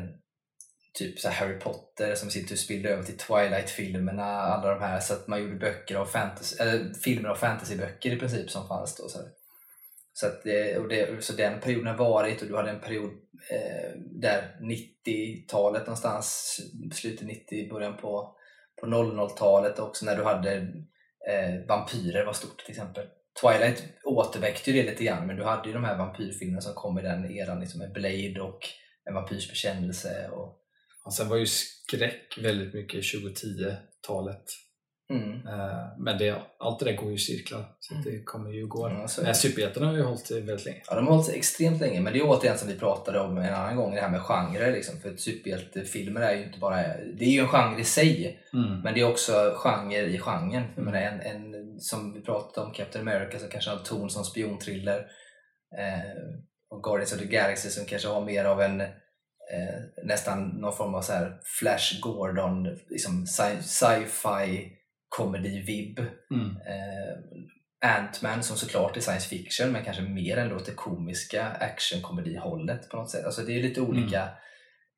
typ 0.93 1.19
så 1.19 1.29
här 1.29 1.35
Harry 1.35 1.59
Potter 1.59 2.15
som 2.15 2.29
sitter 2.29 2.53
och 2.53 2.59
spillde 2.59 2.89
över 2.89 3.03
till 3.03 3.17
Twilight-filmerna, 3.17 4.23
alla 4.23 4.73
de 4.73 4.81
här, 4.81 4.99
så 4.99 5.13
att 5.13 5.27
man 5.27 5.41
gjorde 5.41 5.55
böcker 5.55 5.95
av 5.95 6.05
fantasy, 6.05 6.55
eller 6.59 6.93
filmer 6.93 7.29
av 7.29 7.35
fantasyböcker 7.35 8.11
i 8.11 8.19
princip 8.19 8.49
som 8.49 8.67
fanns 8.67 8.95
då. 8.95 9.09
Så, 9.09 9.19
så, 10.13 10.27
att 10.27 10.43
det, 10.43 10.77
och 10.77 10.87
det, 10.87 11.23
så 11.23 11.33
den 11.33 11.59
perioden 11.59 11.87
har 11.87 11.97
varit 11.97 12.41
och 12.41 12.47
du 12.47 12.55
hade 12.55 12.69
en 12.69 12.81
period 12.81 13.11
eh, 13.51 13.91
där 14.21 14.59
90-talet 14.61 15.81
någonstans, 15.81 16.57
slutet 16.93 17.27
90, 17.27 17.69
början 17.69 17.97
på, 17.97 18.35
på 18.81 18.87
00-talet 18.87 19.79
också 19.79 20.05
när 20.05 20.15
du 20.15 20.23
hade 20.23 20.73
eh, 21.29 21.67
vampyrer 21.67 22.25
var 22.25 22.33
stort 22.33 22.65
till 22.65 22.71
exempel. 22.71 23.07
Twilight 23.41 23.83
återväckte 24.03 24.71
ju 24.71 24.81
det 24.81 24.89
lite 24.89 25.03
grann 25.03 25.27
men 25.27 25.35
du 25.35 25.43
hade 25.43 25.67
ju 25.67 25.73
de 25.73 25.83
här 25.83 25.97
vampyrfilmerna 25.97 26.61
som 26.61 26.73
kom 26.73 26.99
i 26.99 27.01
den 27.01 27.31
eran 27.31 27.59
liksom 27.59 27.79
med 27.79 27.93
Blade 27.93 28.41
och 28.41 28.59
En 29.05 29.13
vampyrs 29.13 29.49
bekännelse 29.49 30.29
och 30.31 30.63
Och 31.05 31.13
sen 31.13 31.29
var 31.29 31.37
ju 31.37 31.45
skräck 31.45 32.37
väldigt 32.37 32.73
mycket 32.73 33.03
2010-talet 33.03 34.43
mm. 35.09 35.47
Eh, 35.47 35.83
Men 35.97 36.17
det, 36.17 36.35
allt 36.59 36.79
det 36.79 36.85
där 36.85 36.95
går 36.97 37.09
ju 37.09 37.15
i 37.15 37.19
cirklar. 37.19 37.65
Så 37.79 37.93
det 37.93 38.23
kommer 38.23 38.49
ju 38.51 38.67
gå. 38.67 38.85
Är 38.85 39.23
Men 39.23 39.35
superhjältarna 39.35 39.85
har 39.87 39.93
ju 39.95 40.01
hållit 40.03 40.31
väldigt 40.31 40.65
länge. 40.65 40.81
Ja, 40.87 40.95
de 40.95 41.07
har 41.07 41.15
hållit 41.15 41.29
extremt 41.29 41.81
länge, 41.81 42.01
men 42.01 42.13
det 42.13 42.19
är 42.19 42.23
återigen 42.29 42.57
som 42.57 42.67
vi 42.67 42.79
pratade 42.79 43.19
om 43.19 43.37
en 43.37 43.53
annan 43.53 43.75
gång, 43.75 43.95
det 43.95 44.01
här 44.01 44.09
med 44.09 44.21
genrer. 44.21 44.71
Liksom. 44.71 44.99
För 44.99 45.15
superhjältefilmer 45.17 46.21
är 46.21 46.35
ju 46.35 46.43
inte 46.43 46.59
bara... 46.59 46.75
Det 47.17 47.25
är 47.25 47.29
ju 47.31 47.39
en 47.39 47.47
genre 47.47 47.79
i 47.81 47.83
sig, 47.83 48.39
Mm. 48.53 48.79
men 48.81 48.93
det 48.93 48.99
är 49.01 49.09
också 49.09 49.53
genre 49.55 49.99
i 50.01 50.19
genren. 50.19 50.63
Jag 50.75 50.85
menar, 50.85 50.99
en, 51.01 51.21
en, 51.21 51.79
som 51.79 52.13
vi 52.13 52.21
pratade 52.21 52.67
om, 52.67 52.73
Captain 52.73 53.07
America, 53.07 53.39
som 53.39 53.49
kanske 53.49 53.69
har 53.69 53.77
en 53.77 53.83
ton 53.83 54.09
som 54.09 54.23
spionthriller. 54.23 54.97
Eh, 55.77 56.33
och 56.69 56.83
Guardians 56.83 57.13
of 57.13 57.19
the 57.19 57.25
Galaxy 57.25 57.69
som 57.69 57.85
kanske 57.85 58.07
har 58.07 58.25
mer 58.25 58.45
av 58.45 58.61
en 58.61 58.81
eh, 58.81 58.87
nästan 60.03 60.47
någon 60.47 60.75
form 60.75 60.95
av 60.95 61.01
så 61.01 61.13
här 61.13 61.39
Flash 61.59 62.01
Gordon, 62.01 62.63
liksom 62.89 63.25
sci- 63.25 63.61
sci-fi 63.61 64.71
comedy-vibb. 65.09 65.99
Mm. 66.31 66.49
Eh, 66.49 67.17
Ant-Man 67.85 68.43
som 68.43 68.57
såklart 68.57 68.97
är 68.97 69.01
science 69.01 69.29
fiction 69.29 69.71
men 69.71 69.83
kanske 69.83 70.03
mer 70.03 70.37
än 70.37 70.53
åt 70.53 70.65
det 70.65 70.71
komiska 70.71 71.45
action-komedi-hållet 71.45 72.89
på 72.89 72.97
något 72.97 73.09
sätt. 73.11 73.25
Alltså 73.25 73.41
det 73.41 73.53
är 73.53 73.61
lite 73.61 73.81
olika 73.81 74.29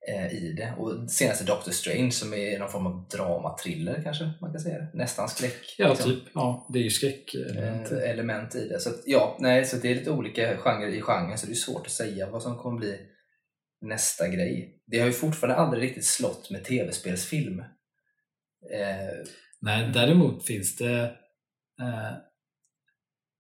eh, 0.10 0.34
i 0.34 0.54
det. 0.58 0.74
Och 0.78 1.12
senaste 1.12 1.44
Doctor 1.44 1.72
Strange 1.72 2.12
som 2.12 2.34
är 2.34 2.60
någon 2.60 2.70
form 2.70 2.86
av 2.88 3.08
drama-thriller 3.10 4.02
kanske 4.04 4.32
man 4.42 4.52
kan 4.52 4.60
säga 4.60 4.78
det. 4.78 4.90
Nästan 4.94 5.30
skräck. 5.30 5.76
Ja, 5.78 5.90
liksom, 5.90 6.12
typ. 6.12 6.24
Ja, 6.34 6.68
det 6.74 6.80
är 6.80 6.84
ju 6.84 6.90
skräck. 6.90 7.36
eh, 7.36 8.10
element 8.10 8.56
i 8.56 8.68
det. 8.68 8.80
Så 8.80 8.90
att, 8.90 9.02
ja, 9.06 9.38
nej, 9.40 9.66
så 9.66 9.78
det 9.78 9.92
är 9.92 9.96
lite 9.96 10.12
olika 10.12 10.58
genrer 10.58 10.88
i 10.88 11.02
genren 11.02 11.38
så 11.38 11.46
det 11.46 11.54
är 11.54 11.56
svårt 11.56 11.86
att 11.86 11.92
säga 11.92 12.30
vad 12.30 12.44
som 12.44 12.58
kommer 12.58 12.80
bli 12.80 12.98
nästa 13.82 14.28
grej. 14.28 14.82
Det 14.88 15.00
har 15.00 15.08
ju 15.08 15.14
fortfarande 15.14 15.62
aldrig 15.62 15.84
riktigt 15.84 16.06
slått 16.06 16.52
med 16.52 16.64
tv-spelsfilm. 16.64 17.60
Eh, 18.74 19.26
Nej, 19.62 19.92
däremot 19.94 20.46
finns 20.46 20.76
det 20.76 21.04
eh, 21.82 22.14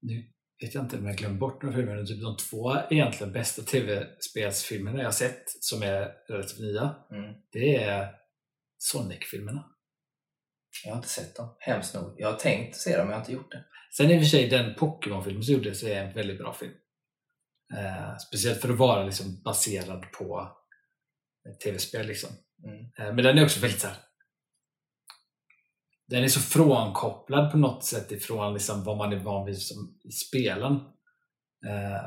nu 0.01 0.23
vet 0.61 0.75
jag 0.75 0.83
inte 0.83 0.97
om 0.97 1.05
jag 1.05 1.17
glömt 1.17 1.39
bort 1.39 1.63
några 1.63 1.75
filmer, 1.75 1.95
men 1.95 2.05
typ 2.05 2.21
de 2.21 2.37
två 2.37 2.75
egentligen 2.89 3.33
bästa 3.33 3.61
tv-spelsfilmerna 3.61 4.97
jag 4.97 5.05
har 5.05 5.11
sett 5.11 5.43
som 5.47 5.83
är 5.83 6.11
relativt 6.27 6.59
nya, 6.59 6.95
mm. 7.11 7.33
det 7.51 7.75
är 7.75 8.15
Sonic-filmerna. 8.77 9.65
Jag 10.83 10.91
har 10.91 10.97
inte 10.97 11.09
sett 11.09 11.35
dem, 11.35 11.55
hemskt 11.59 11.93
nog. 11.93 12.15
Jag 12.17 12.31
har 12.31 12.39
tänkt 12.39 12.75
se 12.75 12.97
dem 12.97 13.07
men 13.07 13.09
jag 13.09 13.15
har 13.15 13.21
inte 13.21 13.33
gjort 13.33 13.51
det. 13.51 13.65
Sen 13.97 14.11
i 14.11 14.17
och 14.17 14.21
för 14.21 14.27
sig, 14.29 14.49
den 14.49 14.75
Pokémon-filmen 14.75 15.43
som 15.43 15.53
gjordes 15.53 15.83
är 15.83 16.03
en 16.03 16.13
väldigt 16.13 16.37
bra 16.37 16.53
film. 16.53 16.73
Eh, 17.73 18.17
speciellt 18.17 18.61
för 18.61 18.69
att 18.69 18.77
vara 18.77 19.03
liksom 19.03 19.41
baserad 19.43 20.11
på 20.11 20.57
tv-spel. 21.63 22.07
Liksom. 22.07 22.29
Mm. 22.63 22.79
Eh, 22.79 23.15
men 23.15 23.23
den 23.23 23.37
är 23.37 23.43
också 23.43 23.59
väldigt 23.59 23.81
så 23.81 23.87
här. 23.87 23.97
Den 26.09 26.23
är 26.23 26.27
så 26.27 26.39
frånkopplad 26.39 27.51
på 27.51 27.57
något 27.57 27.85
sätt 27.85 28.11
ifrån 28.11 28.53
liksom 28.53 28.83
vad 28.83 28.97
man 28.97 29.13
är 29.13 29.19
van 29.19 29.45
vid 29.45 29.61
som 29.61 29.99
i 30.03 30.11
spelen. 30.11 30.73
Eh, 31.65 32.05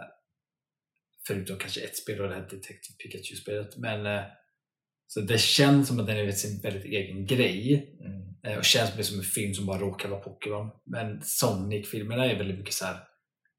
förutom 1.26 1.58
kanske 1.58 1.80
ett 1.80 1.96
spel 1.96 2.20
och 2.20 2.28
det 2.28 2.34
här 2.34 2.42
Detective 2.42 2.96
Pikachu-spelet. 2.98 3.76
Men 3.76 4.06
eh, 4.06 4.22
så 5.06 5.20
det 5.20 5.40
känns 5.40 5.88
som 5.88 6.00
att 6.00 6.06
den 6.06 6.16
är 6.16 6.32
sin 6.32 6.60
väldigt 6.60 6.84
egen 6.84 7.26
grej. 7.26 7.96
Mm. 8.00 8.22
Eh, 8.46 8.58
och 8.58 8.64
känns 8.64 8.96
mer 8.96 9.02
som 9.02 9.18
en 9.18 9.24
film 9.24 9.54
som 9.54 9.66
bara 9.66 9.78
råkar 9.78 10.08
vara 10.08 10.20
Pokémon. 10.20 10.70
Men 10.84 11.22
Sonic-filmerna 11.22 12.26
är 12.26 12.38
väldigt 12.38 12.58
mycket 12.58 12.74
så 12.74 12.84
här. 12.84 12.96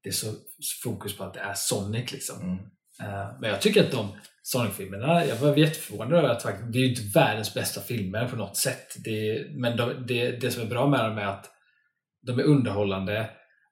Det 0.02 0.08
är 0.08 0.12
så 0.12 0.34
fokus 0.82 1.16
på 1.16 1.24
att 1.24 1.34
det 1.34 1.40
är 1.40 1.54
Sonic 1.54 2.12
liksom. 2.12 2.40
Mm. 2.42 2.58
Eh, 3.00 3.40
Men 3.40 3.50
jag 3.50 3.60
tycker 3.60 3.84
att 3.84 3.90
de 3.90 4.08
Sonic-filmerna, 4.46 5.26
jag 5.26 5.36
var 5.36 5.56
jätteförvånad 5.56 6.12
över 6.18 6.28
att 6.28 6.42
faktiskt, 6.42 6.72
det 6.72 6.78
är 6.78 6.82
ju 6.82 6.88
inte 6.88 7.18
världens 7.18 7.54
bästa 7.54 7.80
filmer 7.80 8.28
på 8.28 8.36
något 8.36 8.56
sätt. 8.56 8.94
Det 9.04 9.10
är, 9.30 9.48
men 9.48 9.76
de, 9.76 10.06
det, 10.06 10.30
det 10.30 10.50
som 10.50 10.62
är 10.62 10.66
bra 10.66 10.86
med 10.86 11.04
dem 11.04 11.18
är 11.18 11.26
att 11.26 11.50
de 12.26 12.38
är 12.38 12.42
underhållande 12.42 13.30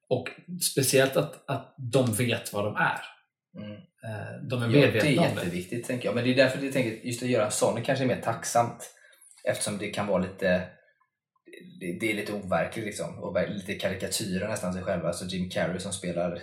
och 0.09 0.29
speciellt 0.73 1.17
att, 1.17 1.51
att 1.51 1.75
de 1.93 2.15
vet 2.15 2.53
vad 2.53 2.65
de 2.65 2.77
är. 2.77 3.01
Mm. 3.59 3.73
Eh, 3.73 4.49
De 4.51 4.63
är 4.63 4.67
Ja, 4.67 4.73
det 4.73 4.79
är 4.79 4.93
medvetna 4.93 5.23
om 5.23 5.35
det. 5.35 5.43
jätteviktigt 5.43 5.87
tänker 5.87 6.09
jag. 6.09 6.15
Men 6.15 6.25
det 6.25 6.31
är 6.31 6.37
därför 6.37 6.65
jag 6.65 6.73
tänker 6.73 7.07
just 7.07 7.23
att 7.23 7.29
göra 7.29 7.45
en 7.45 7.51
Sonic 7.51 7.87
kanske 7.87 8.05
är 8.05 8.09
mer 8.09 8.21
tacksamt. 8.21 8.91
Eftersom 9.45 9.79
det 9.79 9.91
kan 9.91 10.07
vara 10.07 10.23
lite 10.23 10.69
det, 11.81 11.99
det 12.01 12.11
är 12.11 12.15
lite 12.15 12.33
overkligt 12.33 12.87
liksom. 12.87 13.19
Och 13.19 13.51
lite 13.51 13.75
karikatyrer 13.75 14.49
nästan 14.49 14.73
sig 14.73 14.83
själva. 14.83 15.09
Alltså 15.09 15.25
Jim 15.25 15.51
Carrey 15.51 15.79
som 15.79 15.93
spelar 15.93 16.43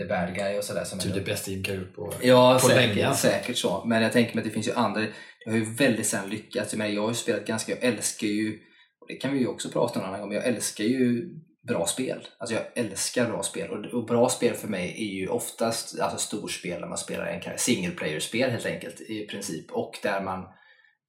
the 0.00 0.06
bad 0.06 0.34
guy 0.34 0.58
och 0.58 0.64
sådär. 0.64 0.84
Typ 0.84 1.14
det 1.14 1.20
bästa 1.20 1.50
Jim 1.50 1.62
Carrey 1.62 1.84
på 1.84 2.12
Ja, 2.22 2.58
på 2.62 2.68
säkert, 2.68 2.94
länge, 2.96 3.08
alltså. 3.08 3.28
säkert 3.28 3.56
så. 3.56 3.84
Men 3.84 4.02
jag 4.02 4.12
tänker 4.12 4.34
mig 4.34 4.42
att 4.42 4.48
det 4.48 4.54
finns 4.54 4.68
ju 4.68 4.72
andra. 4.72 5.00
Det 5.00 5.50
har 5.50 5.56
ju 5.56 5.74
väldigt 5.74 6.06
sällan 6.06 6.30
lyckats. 6.30 6.72
Jag, 6.72 6.78
menar, 6.78 6.90
jag 6.94 7.02
har 7.02 7.08
ju 7.08 7.14
spelat 7.14 7.46
ganska, 7.46 7.72
jag 7.72 7.84
älskar 7.84 8.26
ju, 8.26 8.58
och 9.00 9.06
det 9.08 9.14
kan 9.14 9.32
vi 9.32 9.38
ju 9.38 9.46
också 9.46 9.68
prata 9.68 9.98
om 9.98 10.04
en 10.04 10.08
annan 10.08 10.20
gång, 10.20 10.28
men 10.28 10.36
jag 10.36 10.46
älskar 10.46 10.84
ju 10.84 11.28
bra 11.68 11.86
spel. 11.86 12.26
Alltså 12.38 12.54
jag 12.54 12.64
älskar 12.74 13.26
bra 13.26 13.42
spel. 13.42 13.70
Och, 13.70 13.84
och 13.84 14.06
bra 14.06 14.28
spel 14.28 14.54
för 14.54 14.68
mig 14.68 14.94
är 14.98 15.20
ju 15.20 15.28
oftast 15.28 16.00
alltså 16.00 16.18
storspel 16.18 16.80
där 16.80 16.88
man 16.88 16.98
spelar 16.98 17.26
en 17.26 17.58
single 17.58 17.94
player-spel 17.94 18.50
helt 18.50 18.66
enkelt 18.66 19.00
i 19.00 19.26
princip. 19.26 19.70
Och 19.70 19.98
där 20.02 20.22
man 20.22 20.44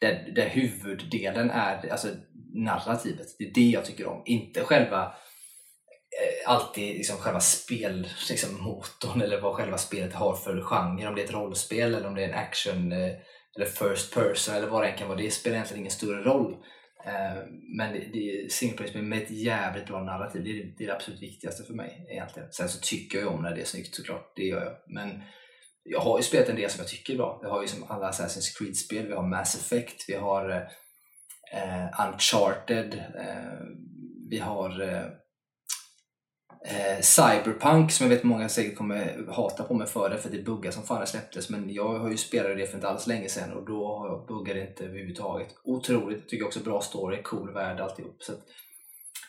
där, 0.02 0.32
där 0.36 0.50
huvuddelen 0.50 1.50
är 1.50 1.92
alltså 1.92 2.08
narrativet. 2.54 3.28
Det 3.40 3.46
är 3.46 3.54
det 3.54 3.70
jag 3.70 3.86
tycker 3.86 4.08
om. 4.08 4.22
Inte 4.26 4.64
själva 4.64 5.14
Eh, 6.20 6.52
alltid 6.52 6.96
liksom 6.96 7.18
själva 7.18 7.40
spelmotorn 7.40 8.10
liksom, 8.30 9.22
eller 9.22 9.42
vad 9.42 9.56
själva 9.56 9.78
spelet 9.78 10.14
har 10.14 10.36
för 10.36 10.62
genre. 10.62 11.08
Om 11.08 11.16
det 11.16 11.22
är 11.22 11.26
ett 11.26 11.34
rollspel 11.34 11.96
eller 11.96 12.08
om 12.08 12.16
det 12.16 12.24
är 12.24 12.30
en 12.30 12.40
action 12.40 12.92
eh, 12.92 13.14
eller 13.56 13.66
first 13.66 14.14
person 14.14 14.56
eller 14.56 14.68
vad 14.68 14.84
det 14.84 14.88
än 14.88 14.98
kan 14.98 15.08
vara. 15.08 15.18
Det 15.18 15.32
spelar 15.32 15.56
egentligen 15.56 15.80
ingen 15.80 15.92
större 15.92 16.24
roll. 16.24 16.54
Eh, 17.06 17.44
men 17.78 17.94
det, 17.94 18.00
det 18.14 18.52
singleplayer 18.52 19.02
med 19.02 19.22
ett 19.22 19.32
jävligt 19.32 19.88
bra 19.88 20.04
narrativ, 20.04 20.44
det 20.44 20.50
är, 20.50 20.76
det 20.78 20.84
är 20.84 20.88
det 20.88 20.96
absolut 20.96 21.22
viktigaste 21.22 21.64
för 21.64 21.74
mig 21.74 22.08
egentligen. 22.12 22.52
Sen 22.52 22.70
så 22.70 22.80
tycker 22.80 23.18
jag 23.18 23.24
ju 23.24 23.30
om 23.30 23.42
när 23.42 23.56
det 23.56 23.62
är 23.62 23.66
snyggt 23.66 23.96
såklart, 23.96 24.34
det 24.36 24.44
gör 24.44 24.64
jag. 24.64 24.76
Men 24.88 25.24
jag 25.84 26.00
har 26.00 26.20
ju 26.20 26.24
spelat 26.24 26.50
en 26.50 26.56
del 26.56 26.70
som 26.70 26.80
jag 26.80 26.88
tycker 26.88 27.14
är 27.14 27.18
bra. 27.18 27.40
Vi 27.44 27.50
har 27.50 27.62
ju 27.62 27.68
som 27.68 27.84
alla 27.88 28.12
Assassin's 28.12 28.58
Creed-spel, 28.58 29.08
vi 29.08 29.14
har 29.14 29.28
Mass 29.28 29.56
Effect, 29.56 30.06
vi 30.08 30.16
har 30.16 30.50
eh, 31.54 32.08
Uncharted, 32.08 32.94
eh, 32.94 33.60
vi 34.30 34.40
har 34.40 34.82
eh, 34.82 35.06
eh, 36.66 37.02
Cyberpunk 37.02 37.92
som 37.92 38.04
jag 38.06 38.16
vet 38.16 38.24
många 38.24 38.50
säkert 38.50 38.78
kommer 38.78 39.26
hata 39.32 39.64
på 39.64 39.74
mig 39.74 39.88
för 39.88 40.10
det 40.10 40.18
för 40.18 40.30
det 40.30 40.44
buggar 40.44 40.72
som 40.72 40.84
fan 40.84 41.02
det 41.02 41.08
släpptes 41.08 41.50
men 41.50 41.74
jag 41.74 42.00
har 42.00 42.10
ju 42.10 42.18
spelat 42.18 42.58
det 42.58 42.68
för 42.68 42.76
inte 42.76 42.90
alls 42.90 43.08
länge 43.08 43.30
sedan 43.30 43.54
och 43.54 43.66
då 43.66 44.26
buggar 44.28 44.56
det 44.56 44.68
inte 44.68 44.86
överhuvudtaget. 44.86 45.48
Otroligt, 45.64 46.30
tycker 46.30 46.38
jag 46.38 46.48
också 46.48 46.60
bra 46.60 46.82
story, 46.82 47.24
cool 47.24 47.54
värld 47.54 47.80
alltihop. 47.80 48.24
Så 48.24 48.32
att, 48.32 48.40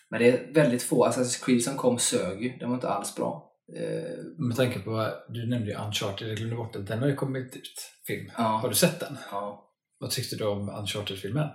men 0.09 0.21
det 0.21 0.29
är 0.29 0.53
väldigt 0.55 0.83
få, 0.83 1.07
Assassin's 1.07 1.45
Creed 1.45 1.63
som 1.63 1.77
kom 1.77 1.99
sög 1.99 2.43
ju, 2.43 2.57
den 2.59 2.69
var 2.69 2.75
inte 2.75 2.89
alls 2.89 3.15
bra. 3.17 3.53
Eh, 3.77 4.47
Med 4.49 4.57
tanke 4.57 4.79
på, 4.79 5.09
du 5.29 5.47
nämnde 5.49 5.71
ju 5.71 5.77
Uncharted, 5.77 6.29
jag 6.29 6.37
glömde 6.37 6.57
bort 6.57 6.73
det, 6.73 6.83
den 6.83 6.99
har 6.99 7.07
ju 7.07 7.15
kommit 7.15 7.57
ut, 7.57 7.91
film. 8.07 8.31
Ja. 8.37 8.43
Har 8.43 8.69
du 8.69 8.75
sett 8.75 9.01
den? 9.01 9.19
Ja. 9.31 9.69
Vad 9.99 10.11
tyckte 10.11 10.37
du 10.37 10.45
om 10.45 10.69
Uncharted-filmen? 10.69 11.45
Eh, 11.45 11.51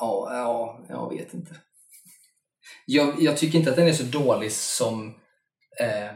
ja, 0.00 0.28
ja, 0.32 0.86
jag 0.88 1.10
vet 1.10 1.34
inte 1.34 1.54
jag, 2.86 3.22
jag, 3.22 3.36
tycker 3.36 3.58
inte 3.58 3.70
att 3.70 3.76
den 3.76 3.88
är 3.88 3.92
så 3.92 4.02
dålig 4.02 4.52
som 4.52 5.14
eh, 5.80 6.12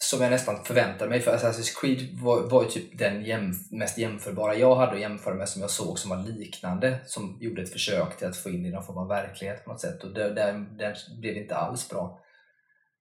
som 0.00 0.20
jag 0.20 0.30
nästan 0.30 0.64
förväntade 0.64 1.10
mig. 1.10 1.20
För 1.20 1.36
Assassin's 1.36 1.80
Creed 1.80 2.20
var, 2.20 2.50
var 2.50 2.62
ju 2.62 2.70
typ 2.70 2.98
den 2.98 3.24
jämf 3.24 3.56
mest 3.70 3.98
jämförbara 3.98 4.54
jag 4.54 4.74
hade 4.74 4.92
att 4.92 5.00
jämföra 5.00 5.34
med 5.34 5.48
som 5.48 5.62
jag 5.62 5.70
såg 5.70 5.98
som 5.98 6.10
var 6.10 6.16
liknande. 6.16 6.98
Som 7.06 7.38
gjorde 7.40 7.62
ett 7.62 7.72
försök 7.72 8.16
till 8.16 8.26
att 8.26 8.36
få 8.36 8.50
in 8.50 8.66
i 8.66 8.70
någon 8.70 8.84
form 8.84 8.98
av 8.98 9.08
verklighet 9.08 9.64
på 9.64 9.70
något 9.70 9.80
sätt. 9.80 10.04
Och 10.04 10.14
den, 10.14 10.76
den 10.76 10.96
blev 11.20 11.36
inte 11.36 11.56
alls 11.56 11.88
bra. 11.88 12.20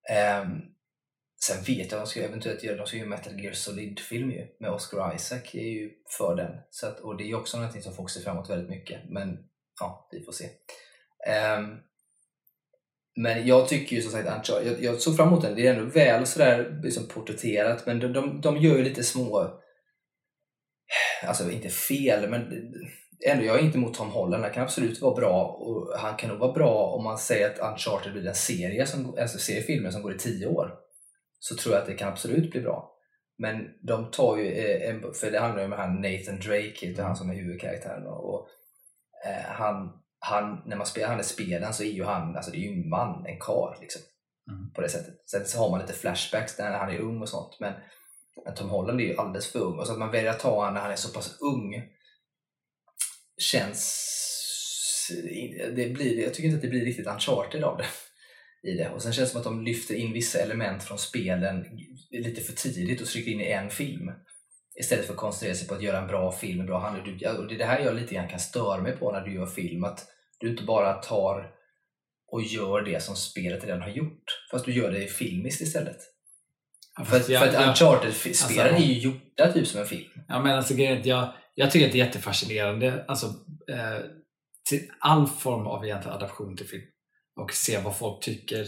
Eh, 0.09 0.49
sen 1.45 1.63
vet 1.63 1.91
jag 1.91 1.99
att 1.99 2.05
de 2.05 2.07
ska 2.07 2.23
eventuellt 2.23 2.63
göra, 2.63 2.77
de 2.77 2.87
ska 2.87 2.97
göra 2.97 3.09
Metal 3.09 3.39
Gear 3.39 3.53
Solid-film 3.53 4.31
ju. 4.31 4.47
Med 4.59 4.71
Oscar 4.71 5.15
Isaac 5.15 5.41
är 5.53 5.69
ju 5.69 5.91
för 6.17 6.35
den. 6.35 6.51
Så 6.69 6.87
att, 6.87 6.99
och 6.99 7.17
det 7.17 7.23
är 7.23 7.27
ju 7.27 7.35
också 7.35 7.57
någonting 7.57 7.81
som 7.81 7.93
folk 7.93 8.09
ser 8.09 8.21
fram 8.21 8.35
emot 8.37 8.49
väldigt 8.49 8.69
mycket. 8.69 9.01
Men 9.09 9.37
ja, 9.79 10.09
vi 10.11 10.23
får 10.23 10.31
se. 10.31 10.45
Um, 11.27 11.77
men 13.15 13.47
jag 13.47 13.67
tycker 13.67 13.95
ju 13.95 14.01
som 14.01 14.11
sagt 14.11 14.27
Uncharted, 14.27 14.67
jag, 14.67 14.83
jag 14.83 15.01
såg 15.01 15.15
fram 15.15 15.27
emot 15.27 15.41
den. 15.41 15.55
Det 15.55 15.67
är 15.67 15.73
ändå 15.73 15.85
väl 15.85 16.25
sådär 16.25 16.79
liksom 16.83 17.07
porträtterat 17.07 17.85
men 17.85 17.99
de, 17.99 18.13
de, 18.13 18.41
de 18.41 18.57
gör 18.57 18.77
ju 18.77 18.83
lite 18.83 19.03
små, 19.03 19.59
alltså 21.23 21.51
inte 21.51 21.69
fel 21.69 22.29
men 22.29 22.73
ändå, 23.25 23.45
jag 23.45 23.59
är 23.59 23.63
inte 23.63 23.77
emot 23.77 23.93
Tom 23.93 24.09
Holland. 24.09 24.43
Han 24.43 24.53
kan 24.53 24.63
absolut 24.63 25.01
vara 25.01 25.15
bra 25.15 25.43
och 25.43 25.99
han 25.99 26.17
kan 26.17 26.29
nog 26.29 26.39
vara 26.39 26.53
bra 26.53 26.85
om 26.85 27.03
man 27.03 27.17
säger 27.17 27.49
att 27.49 27.71
Uncharted 27.71 28.13
blir 28.13 28.27
en 28.27 28.35
serie, 28.35 28.85
som, 28.85 29.17
alltså 29.19 29.37
seriefilmer 29.37 29.91
som 29.91 30.01
går 30.01 30.15
i 30.15 30.17
tio 30.17 30.47
år. 30.47 30.73
Så 31.39 31.55
tror 31.55 31.75
jag 31.75 31.81
att 31.81 31.87
det 31.87 31.93
kan 31.93 32.09
absolut 32.09 32.51
bli 32.51 32.61
bra. 32.61 32.93
Men 33.37 33.67
de 33.81 34.11
tar 34.11 34.37
ju, 34.37 34.51
eh, 34.51 34.89
en, 34.89 35.13
för 35.13 35.31
det 35.31 35.39
handlar 35.39 35.59
ju 35.59 35.65
om 35.65 35.71
han 35.71 35.95
Nathan 35.95 36.39
Drake, 36.39 36.77
det 36.81 36.99
är 36.99 37.03
han 37.03 37.15
som 37.15 37.29
är 37.29 37.35
huvudkaraktären. 37.35 38.07
Och, 38.07 38.47
eh, 39.25 39.45
han 39.45 39.93
han, 40.27 40.61
när 40.65 40.77
man 40.77 40.85
spelar 40.85 41.07
han 41.07 41.19
i 41.19 41.23
spelen 41.23 41.73
så 41.73 41.83
är 41.83 41.91
ju 41.91 42.03
han, 42.03 42.35
alltså 42.35 42.51
det 42.51 42.57
är 42.57 42.61
ju 42.61 42.67
en 42.67 42.89
man, 42.89 43.25
en 43.25 43.39
kar 43.39 43.77
liksom. 43.81 44.01
Mm. 44.51 44.73
På 44.73 44.81
det 44.81 44.89
sättet. 44.89 45.13
Sen 45.25 45.45
så 45.45 45.59
har 45.59 45.69
man 45.69 45.79
lite 45.79 45.93
flashbacks 45.93 46.57
när 46.59 46.71
han 46.71 46.89
är 46.89 46.99
ung 46.99 47.21
och 47.21 47.29
sånt. 47.29 47.57
Men, 47.59 47.73
men 48.45 48.55
Tom 48.55 48.69
Holland 48.69 49.01
är 49.01 49.05
ju 49.05 49.17
alldeles 49.17 49.51
för 49.51 49.59
ung. 49.59 49.79
Och 49.79 49.87
så 49.87 49.93
att 49.93 49.99
man 49.99 50.11
väljer 50.11 50.31
att 50.31 50.39
ta 50.39 50.55
honom 50.55 50.73
när 50.73 50.81
han 50.81 50.91
är 50.91 50.95
så 50.95 51.13
pass 51.13 51.37
ung 51.41 51.73
känns... 53.37 54.13
Det 55.75 55.93
blir, 55.93 56.23
jag 56.23 56.33
tycker 56.33 56.47
inte 56.47 56.55
att 56.55 56.61
det 56.61 56.67
blir 56.67 56.85
riktigt 56.85 57.07
uncharted 57.07 57.63
av 57.63 57.77
det. 57.77 57.85
I 58.69 58.73
det. 58.73 58.89
Och 58.89 59.01
sen 59.01 59.13
känns 59.13 59.29
det 59.29 59.31
som 59.31 59.39
att 59.39 59.45
de 59.45 59.63
lyfter 59.63 59.95
in 59.95 60.13
vissa 60.13 60.39
element 60.39 60.83
från 60.83 60.97
spelen 60.97 61.65
lite 62.11 62.41
för 62.41 62.53
tidigt 62.53 63.01
och 63.01 63.07
trycker 63.07 63.31
in 63.31 63.41
i 63.41 63.51
en 63.51 63.69
film. 63.69 64.11
Istället 64.79 65.05
för 65.05 65.13
att 65.13 65.19
koncentrera 65.19 65.55
sig 65.55 65.67
på 65.67 65.73
att 65.73 65.81
göra 65.81 66.01
en 66.01 66.07
bra 66.07 66.31
film, 66.31 66.59
en 66.59 66.65
bra 66.65 66.79
handling. 66.79 67.17
Det 67.17 67.25
är 67.25 67.57
det 67.57 67.65
här 67.65 67.79
jag 67.79 67.95
lite 67.95 68.15
grann 68.15 68.27
kan 68.27 68.39
störa 68.39 68.81
mig 68.81 68.97
på 68.97 69.11
när 69.11 69.21
du 69.21 69.33
gör 69.33 69.45
film. 69.45 69.83
Att 69.83 70.07
du 70.39 70.49
inte 70.49 70.63
bara 70.63 70.93
tar 70.93 71.51
och 72.31 72.43
gör 72.43 72.81
det 72.81 73.03
som 73.03 73.15
spelet 73.15 73.63
redan 73.63 73.81
har 73.81 73.89
gjort. 73.89 74.23
Fast 74.51 74.65
du 74.65 74.73
gör 74.73 74.91
det 74.91 75.07
filmiskt 75.07 75.61
istället. 75.61 75.97
Ja, 76.97 77.05
för, 77.05 77.31
jag, 77.31 77.41
för 77.41 77.47
att 77.47 77.67
Uncharted-spelen 77.67 78.67
alltså, 78.67 78.83
är 78.83 78.87
ju 78.87 78.99
gjorda 78.99 79.53
typ 79.53 79.67
som 79.67 79.81
en 79.81 79.87
film. 79.87 80.11
Ja, 80.27 80.41
men 80.41 80.57
alltså, 80.57 80.73
jag, 80.73 81.33
jag 81.55 81.71
tycker 81.71 81.85
att 81.85 81.91
det 81.91 81.99
är 81.99 82.05
jättefascinerande. 82.05 83.05
Alltså, 83.07 83.25
eh, 83.71 83.99
till 84.69 84.91
all 84.99 85.27
form 85.27 85.67
av 85.67 85.85
egentligen 85.85 86.17
adaption 86.17 86.57
till 86.57 86.67
film. 86.67 86.83
Och 87.41 87.53
se 87.53 87.81
vad 87.81 87.97
folk 87.97 88.23
tycker. 88.23 88.65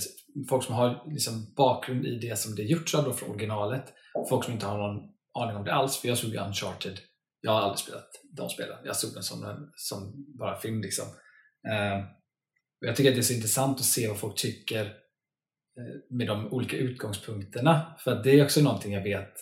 Folk 0.49 0.63
som 0.63 0.75
har 0.75 1.11
liksom 1.13 1.53
bakgrund 1.57 2.05
i 2.05 2.19
det 2.19 2.39
som 2.39 2.55
det 2.55 2.63
gjorts 2.63 2.95
av 2.95 3.13
från 3.13 3.29
originalet. 3.29 3.85
Folk 4.29 4.43
som 4.43 4.53
inte 4.53 4.65
har 4.65 4.77
någon 4.77 5.09
aning 5.39 5.55
om 5.55 5.65
det 5.65 5.73
alls. 5.73 5.97
För 5.97 6.07
jag 6.07 6.17
såg 6.17 6.29
ju 6.29 6.37
Uncharted. 6.37 6.99
Jag 7.41 7.51
har 7.51 7.61
aldrig 7.61 7.79
spelat 7.79 8.09
de 8.37 8.49
spelen. 8.49 8.77
Jag 8.83 8.95
såg 8.95 9.13
den 9.13 9.23
som, 9.23 9.43
en, 9.43 9.71
som 9.75 10.25
bara 10.39 10.59
film. 10.59 10.81
Liksom. 10.81 11.05
Eh, 11.67 12.05
jag 12.79 12.95
tycker 12.95 13.09
att 13.09 13.15
det 13.15 13.21
är 13.21 13.23
så 13.23 13.33
intressant 13.33 13.79
att 13.79 13.85
se 13.85 14.07
vad 14.07 14.17
folk 14.17 14.37
tycker 14.37 14.85
eh, 14.85 16.17
med 16.17 16.27
de 16.27 16.53
olika 16.53 16.77
utgångspunkterna. 16.77 17.95
För 17.99 18.11
att 18.11 18.23
det 18.23 18.39
är 18.39 18.43
också 18.43 18.61
någonting 18.61 18.93
jag 18.93 19.03
vet 19.03 19.33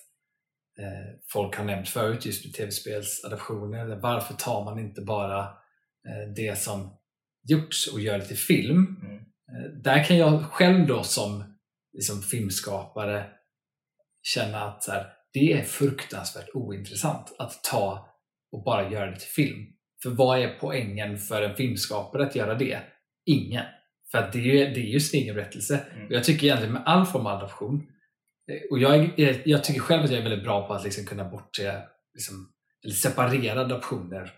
eh, 0.80 1.20
folk 1.32 1.56
har 1.56 1.64
nämnt 1.64 1.90
förut 1.90 2.26
just 2.26 2.46
med 2.46 2.54
tv-spelsadaptioner. 2.54 3.96
Varför 3.96 4.34
tar 4.34 4.66
man 4.66 4.80
inte 4.80 5.02
bara 5.02 5.48
det 6.36 6.60
som 6.60 6.98
gjorts 7.48 7.88
och 7.88 8.00
gör 8.00 8.18
det 8.18 8.26
till 8.26 8.38
film? 8.38 9.02
Mm. 9.02 9.24
Där 9.84 10.04
kan 10.04 10.18
jag 10.18 10.44
själv 10.44 10.88
då 10.88 11.04
som 11.04 11.58
liksom 11.94 12.22
filmskapare 12.22 13.26
känna 14.22 14.64
att 14.64 14.88
här, 14.88 15.14
det 15.34 15.54
är 15.54 15.64
fruktansvärt 15.64 16.50
ointressant 16.54 17.36
att 17.40 17.64
ta 17.64 18.10
och 18.52 18.64
bara 18.64 18.92
göra 18.92 19.12
det 19.12 19.20
till 19.20 19.30
film. 19.30 19.77
För 20.08 20.16
vad 20.16 20.40
är 20.40 20.58
poängen 20.60 21.18
för 21.18 21.42
en 21.42 21.56
filmskapare 21.56 22.24
att 22.24 22.36
göra 22.36 22.56
det? 22.56 22.80
Ingen. 23.26 23.64
För 24.12 24.18
att 24.18 24.34
det, 24.34 24.40
är, 24.40 24.74
det 24.74 24.80
är 24.80 24.92
ju 24.92 25.00
sin 25.00 25.22
egen 25.22 25.36
berättelse. 25.36 25.80
Mm. 25.94 26.06
Och 26.06 26.12
jag 26.12 26.24
tycker 26.24 26.48
egentligen 26.48 26.74
med 26.74 26.84
all 26.86 27.06
form 27.06 27.26
av 27.26 27.38
adoption, 27.38 27.88
eh, 28.52 28.72
och 28.72 28.80
jag, 28.80 29.14
jag 29.46 29.64
tycker 29.64 29.82
själv 29.82 30.04
att 30.04 30.12
jag 30.12 30.20
är 30.20 30.24
väldigt 30.24 30.44
bra 30.44 30.68
på 30.68 30.74
att 30.74 30.84
liksom 30.84 31.06
kunna 31.06 31.24
bortse, 31.24 31.82
liksom, 32.14 32.52
eller 32.84 32.94
separera 32.94 33.62
adoptioner 33.62 34.32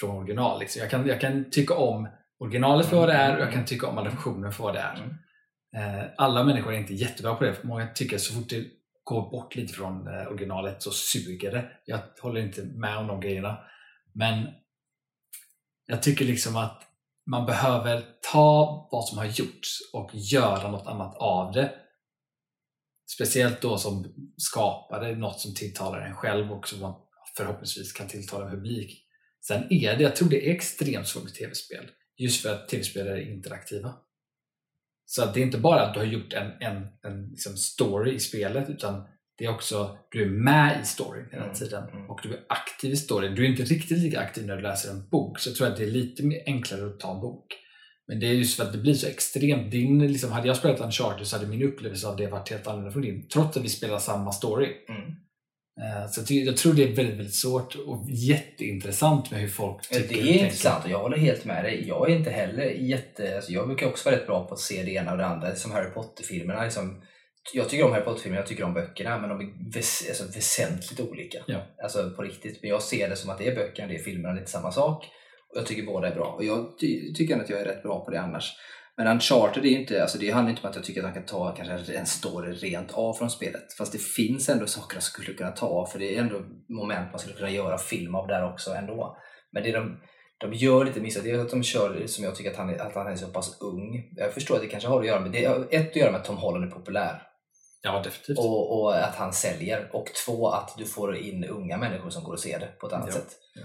från 0.00 0.16
original. 0.16 0.60
Liksom. 0.60 0.80
Jag, 0.80 0.90
kan, 0.90 1.06
jag 1.06 1.20
kan 1.20 1.50
tycka 1.50 1.74
om 1.74 2.08
originalet 2.38 2.86
för 2.86 2.96
vad 2.96 3.08
det 3.08 3.14
är 3.14 3.36
och 3.36 3.42
jag 3.42 3.52
kan 3.52 3.64
tycka 3.64 3.86
om 3.86 3.98
adoptionen 3.98 4.52
för 4.52 4.64
vad 4.64 4.74
det 4.74 4.80
är. 4.80 4.96
Mm. 4.96 5.16
Eh, 5.76 6.04
alla 6.16 6.44
människor 6.44 6.74
är 6.74 6.78
inte 6.78 6.94
jättebra 6.94 7.34
på 7.34 7.44
det. 7.44 7.64
Många 7.64 7.86
tycker 7.86 8.16
att 8.16 8.22
så 8.22 8.34
fort 8.34 8.48
det 8.48 8.64
går 9.04 9.30
bort 9.30 9.56
lite 9.56 9.72
från 9.72 10.06
eh, 10.06 10.26
originalet 10.26 10.82
så 10.82 10.90
suger 10.90 11.50
det. 11.50 11.70
Jag 11.84 11.98
håller 12.20 12.40
inte 12.40 12.62
med 12.62 12.96
om 12.96 13.06
de 13.06 13.20
grejerna. 13.20 13.58
Men 14.12 14.46
jag 15.86 16.02
tycker 16.02 16.24
liksom 16.24 16.56
att 16.56 16.82
man 17.26 17.46
behöver 17.46 18.04
ta 18.32 18.88
vad 18.92 19.04
som 19.04 19.18
har 19.18 19.24
gjorts 19.24 19.78
och 19.92 20.10
göra 20.14 20.70
något 20.70 20.86
annat 20.86 21.16
av 21.16 21.52
det. 21.52 21.74
Speciellt 23.14 23.60
då 23.60 23.78
som 23.78 24.14
skapare, 24.36 25.16
något 25.16 25.40
som 25.40 25.54
tilltalar 25.54 26.00
en 26.00 26.14
själv 26.14 26.52
och 26.52 26.68
som 26.68 26.80
man 26.80 26.94
förhoppningsvis 27.36 27.92
kan 27.92 28.08
tilltala 28.08 28.44
en 28.44 28.50
publik. 28.50 29.00
Sen 29.40 29.72
är 29.72 29.96
det, 29.96 30.02
jag 30.02 30.16
tror 30.16 30.28
det 30.28 30.48
är 30.48 30.54
extremt 30.54 31.08
svårt 31.08 31.24
med 31.24 31.34
tv-spel. 31.34 31.90
Just 32.16 32.42
för 32.42 32.54
att 32.54 32.68
tv-spel 32.68 33.06
är 33.06 33.32
interaktiva. 33.32 33.94
Så 35.06 35.22
att 35.22 35.34
det 35.34 35.40
är 35.40 35.44
inte 35.44 35.58
bara 35.58 35.82
att 35.82 35.94
du 35.94 36.00
har 36.00 36.06
gjort 36.06 36.32
en, 36.32 36.52
en, 36.60 36.86
en 37.02 37.28
liksom 37.28 37.56
story 37.56 38.14
i 38.14 38.20
spelet 38.20 38.70
utan 38.70 39.08
det 39.38 39.44
är 39.44 39.50
också, 39.50 39.98
du 40.10 40.22
är 40.22 40.28
med 40.28 40.80
i 40.82 40.86
storyn 40.86 41.26
hela 41.30 41.44
mm, 41.44 41.54
tiden 41.54 41.88
mm. 41.88 42.10
och 42.10 42.20
du 42.22 42.28
är 42.28 42.40
aktiv 42.48 42.92
i 42.92 42.96
storyn. 42.96 43.34
Du 43.34 43.44
är 43.44 43.50
inte 43.50 43.62
riktigt 43.62 43.98
lika 43.98 44.20
aktiv 44.20 44.46
när 44.46 44.56
du 44.56 44.62
läser 44.62 44.90
en 44.90 45.08
bok, 45.08 45.38
så 45.38 45.48
jag 45.48 45.56
tror 45.56 45.66
att 45.66 45.76
det 45.76 45.82
är 45.82 45.90
lite 45.90 46.22
enklare 46.46 46.86
att 46.86 47.00
ta 47.00 47.14
en 47.14 47.20
bok. 47.20 47.46
Men 48.08 48.20
det 48.20 48.26
är 48.26 48.32
just 48.32 48.56
för 48.56 48.64
att 48.64 48.72
det 48.72 48.78
blir 48.78 48.94
så 48.94 49.06
extremt. 49.06 49.70
Din, 49.70 50.12
liksom, 50.12 50.32
hade 50.32 50.48
jag 50.48 50.56
spelat 50.56 50.80
Uncharted 50.80 51.26
så 51.26 51.36
hade 51.36 51.48
min 51.48 51.62
upplevelse 51.62 52.08
av 52.08 52.16
det 52.16 52.26
varit 52.26 52.50
helt 52.50 52.66
annorlunda 52.66 52.92
från 52.92 53.02
din, 53.02 53.28
trots 53.28 53.56
att 53.56 53.64
vi 53.64 53.68
spelar 53.68 53.98
samma 53.98 54.32
story. 54.32 54.68
Mm. 54.88 55.00
Uh, 55.80 56.10
så 56.10 56.34
jag 56.34 56.56
tror 56.56 56.72
det 56.72 56.82
är 56.82 56.94
väldigt, 56.94 57.18
väldigt 57.18 57.34
svårt 57.34 57.74
och 57.74 58.04
jätteintressant 58.08 59.30
med 59.30 59.40
hur 59.40 59.48
folk 59.48 59.88
tycker 59.88 60.14
Det 60.14 60.20
är 60.20 60.44
intressant 60.44 60.84
och 60.84 60.90
jag 60.90 60.98
håller 60.98 61.16
helt 61.16 61.44
med 61.44 61.64
dig. 61.64 61.84
Jag 61.88 62.10
är 62.10 62.16
inte 62.16 62.30
heller 62.30 62.64
jätte... 62.64 63.36
Alltså 63.36 63.52
jag 63.52 63.66
brukar 63.66 63.86
också 63.86 64.08
vara 64.08 64.20
rätt 64.20 64.26
bra 64.26 64.46
på 64.46 64.54
att 64.54 64.60
se 64.60 64.82
det 64.82 64.90
ena 64.90 65.12
och 65.12 65.18
det 65.18 65.26
andra. 65.26 65.54
Som 65.54 65.72
Harry 65.72 65.90
Potter-filmerna. 65.90 66.64
Liksom, 66.64 67.02
jag 67.52 67.68
tycker 67.68 67.84
om 67.84 67.92
Harry 67.92 68.04
Potter-filmer, 68.04 68.38
jag 68.38 68.46
tycker 68.46 68.64
om 68.64 68.74
böckerna, 68.74 69.18
men 69.18 69.30
de 69.30 69.40
är 69.40 69.74
väs 69.74 70.04
alltså, 70.08 70.24
väsentligt 70.24 71.00
olika. 71.00 71.38
Ja. 71.46 71.60
Alltså 71.82 72.10
på 72.10 72.22
riktigt. 72.22 72.62
Men 72.62 72.70
jag 72.70 72.82
ser 72.82 73.08
det 73.08 73.16
som 73.16 73.30
att 73.30 73.38
det 73.38 73.48
är 73.48 73.54
böckerna, 73.54 73.88
det 73.88 73.94
är 73.94 74.02
filmerna, 74.02 74.34
lite 74.34 74.50
samma 74.50 74.72
sak. 74.72 75.04
Och 75.48 75.58
jag 75.58 75.66
tycker 75.66 75.86
båda 75.86 76.08
är 76.08 76.14
bra. 76.14 76.26
Och 76.26 76.44
jag 76.44 76.78
ty 76.80 77.14
tycker 77.14 77.40
att 77.40 77.50
jag 77.50 77.60
är 77.60 77.64
rätt 77.64 77.82
bra 77.82 78.04
på 78.04 78.10
det 78.10 78.20
annars. 78.20 78.52
Men 78.96 79.06
Uncharted 79.06 79.64
är 79.64 79.70
inte, 79.70 80.02
alltså 80.02 80.18
det 80.18 80.30
handlar 80.30 80.50
inte 80.50 80.62
om 80.62 80.70
att 80.70 80.76
jag 80.76 80.84
tycker 80.84 81.00
att 81.00 81.04
han 81.04 81.14
kan 81.14 81.24
ta 81.24 81.54
kanske 81.54 81.94
en 81.94 82.06
story 82.06 82.52
rent 82.52 82.92
av 82.92 83.14
från 83.14 83.30
spelet. 83.30 83.72
Fast 83.78 83.92
det 83.92 84.02
finns 84.02 84.48
ändå 84.48 84.66
saker 84.66 84.94
han 84.94 85.02
skulle 85.02 85.34
kunna 85.34 85.50
ta 85.50 85.66
av, 85.66 85.86
för 85.86 85.98
det 85.98 86.16
är 86.16 86.20
ändå 86.20 86.40
moment 86.68 87.12
man 87.12 87.18
skulle 87.18 87.34
kunna 87.34 87.50
göra 87.50 87.78
film 87.78 88.14
av 88.14 88.26
där 88.26 88.52
också 88.52 88.70
ändå. 88.70 89.16
Men 89.52 89.62
det 89.62 89.72
de, 89.72 90.00
de 90.38 90.52
gör 90.52 90.84
lite 90.84 91.00
missat, 91.00 91.24
det 91.24 91.30
är 91.30 91.38
att 91.38 91.50
de 91.50 91.62
kör 91.62 92.06
som 92.06 92.24
jag 92.24 92.34
tycker 92.34 92.50
att 92.50 92.56
han, 92.56 92.70
är, 92.70 92.78
att 92.78 92.94
han 92.94 93.06
är 93.06 93.16
så 93.16 93.26
pass 93.26 93.58
ung. 93.60 94.12
Jag 94.16 94.32
förstår 94.32 94.54
att 94.54 94.62
det 94.62 94.68
kanske 94.68 94.88
har 94.88 95.00
att 95.00 95.06
göra 95.06 95.20
med, 95.20 95.32
det 95.32 95.44
har 95.44 95.68
ett 95.70 95.90
att 95.90 95.96
göra 95.96 96.10
med 96.10 96.20
att 96.20 96.26
Tom 96.26 96.36
Holland 96.36 96.64
är 96.64 96.70
populär. 96.70 97.22
Ja, 97.84 98.02
definitivt. 98.04 98.38
Och, 98.38 98.80
och 98.82 98.96
att 98.96 99.14
han 99.14 99.32
säljer. 99.32 99.90
Och 99.92 100.06
två, 100.26 100.48
att 100.48 100.74
du 100.78 100.84
får 100.84 101.16
in 101.16 101.44
unga 101.44 101.76
människor 101.76 102.10
som 102.10 102.24
går 102.24 102.32
och 102.32 102.40
ser 102.40 102.58
det 102.58 102.66
på 102.66 102.86
ett 102.86 102.92
annat 102.92 103.08
Ja. 103.08 103.14
sätt. 103.14 103.36
Ja. 103.54 103.62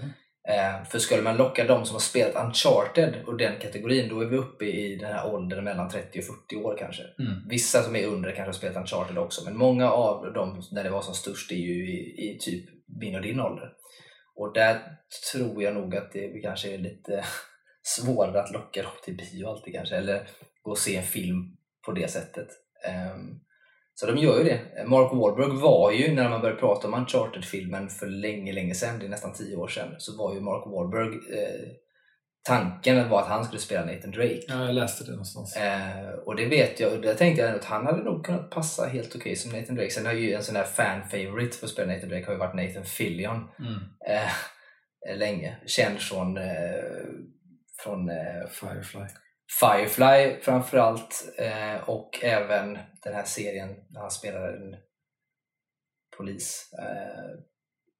Eh, 0.54 0.84
för 0.84 0.98
skulle 0.98 1.22
man 1.22 1.36
locka 1.36 1.64
de 1.64 1.84
som 1.86 1.94
har 1.94 2.00
spelat 2.00 2.44
Uncharted 2.46 3.24
och 3.26 3.36
den 3.36 3.58
kategorin, 3.60 4.08
då 4.08 4.20
är 4.20 4.26
vi 4.26 4.36
uppe 4.36 4.64
i 4.64 4.96
den 4.96 5.12
här 5.12 5.34
åldern 5.34 5.64
mellan 5.64 5.88
30 5.90 6.18
och 6.18 6.24
40 6.24 6.56
år 6.56 6.76
kanske. 6.78 7.02
Mm. 7.02 7.48
Vissa 7.48 7.82
som 7.82 7.96
är 7.96 8.06
under 8.06 8.28
kanske 8.30 8.48
har 8.48 8.52
spelat 8.52 8.76
Uncharted 8.76 9.18
också, 9.18 9.44
men 9.44 9.56
många 9.56 9.90
av 9.90 10.32
dem 10.32 10.62
när 10.72 10.84
det 10.84 10.90
var 10.90 11.02
som 11.02 11.14
störst 11.14 11.52
är 11.52 11.56
ju 11.56 11.90
i, 11.90 12.30
i 12.30 12.38
typ 12.40 12.64
min 13.00 13.14
och 13.16 13.22
din 13.22 13.40
ålder. 13.40 13.72
Och 14.36 14.54
där 14.54 14.80
tror 15.32 15.62
jag 15.62 15.74
nog 15.74 15.96
att 15.96 16.12
det 16.12 16.40
kanske 16.42 16.74
är 16.74 16.78
lite 16.78 17.24
svårare 17.82 18.42
att 18.42 18.52
locka 18.52 18.82
dem 18.82 18.92
till 19.04 19.16
bio 19.16 19.46
alltid 19.46 19.74
kanske, 19.74 19.96
eller 19.96 20.28
gå 20.62 20.70
och 20.70 20.78
se 20.78 20.96
en 20.96 21.02
film 21.02 21.56
på 21.86 21.92
det 21.92 22.10
sättet. 22.10 22.48
Ehm, 22.88 23.40
så 24.00 24.06
de 24.06 24.16
gör 24.18 24.38
ju 24.38 24.44
det. 24.44 24.60
Mark 24.86 25.12
Wahlberg 25.12 25.60
var 25.60 25.90
ju, 25.92 26.14
när 26.14 26.28
man 26.28 26.40
började 26.40 26.60
prata 26.60 26.88
om 26.88 26.94
Uncharted-filmen 26.94 27.88
för 27.88 28.06
länge, 28.06 28.52
länge 28.52 28.74
sedan, 28.74 28.98
det 28.98 29.04
är 29.04 29.08
nästan 29.08 29.32
tio 29.32 29.56
år 29.56 29.68
sedan, 29.68 29.94
så 29.98 30.16
var 30.16 30.34
ju 30.34 30.40
Mark 30.40 30.66
Wahlberg 30.66 31.08
eh, 31.38 31.68
tanken 32.48 33.08
var 33.08 33.20
att 33.20 33.28
han 33.28 33.44
skulle 33.44 33.60
spela 33.60 33.84
Nathan 33.84 34.10
Drake. 34.10 34.40
Ja, 34.48 34.64
jag 34.64 34.74
läste 34.74 35.04
det 35.04 35.10
någonstans. 35.10 35.56
Eh, 35.56 36.10
och 36.26 36.36
det 36.36 36.46
vet 36.46 36.80
jag, 36.80 36.92
och 36.92 37.00
där 37.00 37.14
tänkte 37.14 37.42
jag 37.42 37.54
att 37.56 37.64
han 37.64 37.86
hade 37.86 38.02
nog 38.04 38.24
kunnat 38.24 38.50
passa 38.50 38.86
helt 38.86 39.16
okej 39.16 39.36
som 39.36 39.52
Nathan 39.60 39.74
Drake. 39.76 39.90
Sen 39.90 40.06
har 40.06 40.12
ju 40.12 40.32
en 40.32 40.42
sån 40.42 40.56
här 40.56 40.64
fan-favorite 40.64 41.56
för 41.56 41.66
att 41.66 41.72
spela 41.72 41.92
Nathan 41.92 42.08
Drake 42.08 42.26
har 42.26 42.32
ju 42.32 42.38
varit 42.38 42.54
Nathan 42.54 42.84
Fillion 42.84 43.48
Mm. 43.58 43.74
eh, 44.06 45.16
länge. 45.18 45.56
Känd 45.66 45.98
från, 45.98 46.36
eh, 46.36 46.44
från 47.84 48.08
eh, 48.10 48.46
Firefly. 48.50 49.00
Firefly 49.58 50.40
framförallt 50.40 51.34
eh, 51.38 51.88
och 51.88 52.24
även 52.24 52.78
den 53.02 53.14
här 53.14 53.24
serien 53.24 53.68
där 53.88 54.00
han 54.00 54.10
spelar 54.10 54.52
en 54.52 54.76
polis. 56.16 56.70
Eh, 56.78 57.30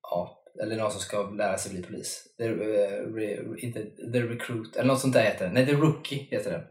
ja, 0.02 0.44
eller 0.62 0.76
någon 0.76 0.90
som 0.90 1.00
ska 1.00 1.30
lära 1.30 1.58
sig 1.58 1.72
bli 1.72 1.82
polis. 1.82 2.34
The, 2.38 2.48
uh, 2.48 3.14
re, 3.14 3.38
inte, 3.58 3.82
The 4.12 4.22
Recruit, 4.22 4.76
eller 4.76 4.88
något 4.88 5.00
sånt 5.00 5.14
där 5.14 5.22
heter 5.22 5.44
den. 5.44 5.54
Nej, 5.54 5.66
The 5.66 5.72
Rookie 5.72 6.28
heter 6.30 6.50
den. 6.50 6.62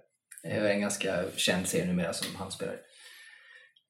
Det 0.43 0.49
är 0.49 0.69
en 0.69 0.81
ganska 0.81 1.23
känd 1.35 1.67
serie 1.67 1.85
numera 1.85 2.13
som 2.13 2.35
han 2.35 2.51
spelar 2.51 2.73
i. 2.73 2.77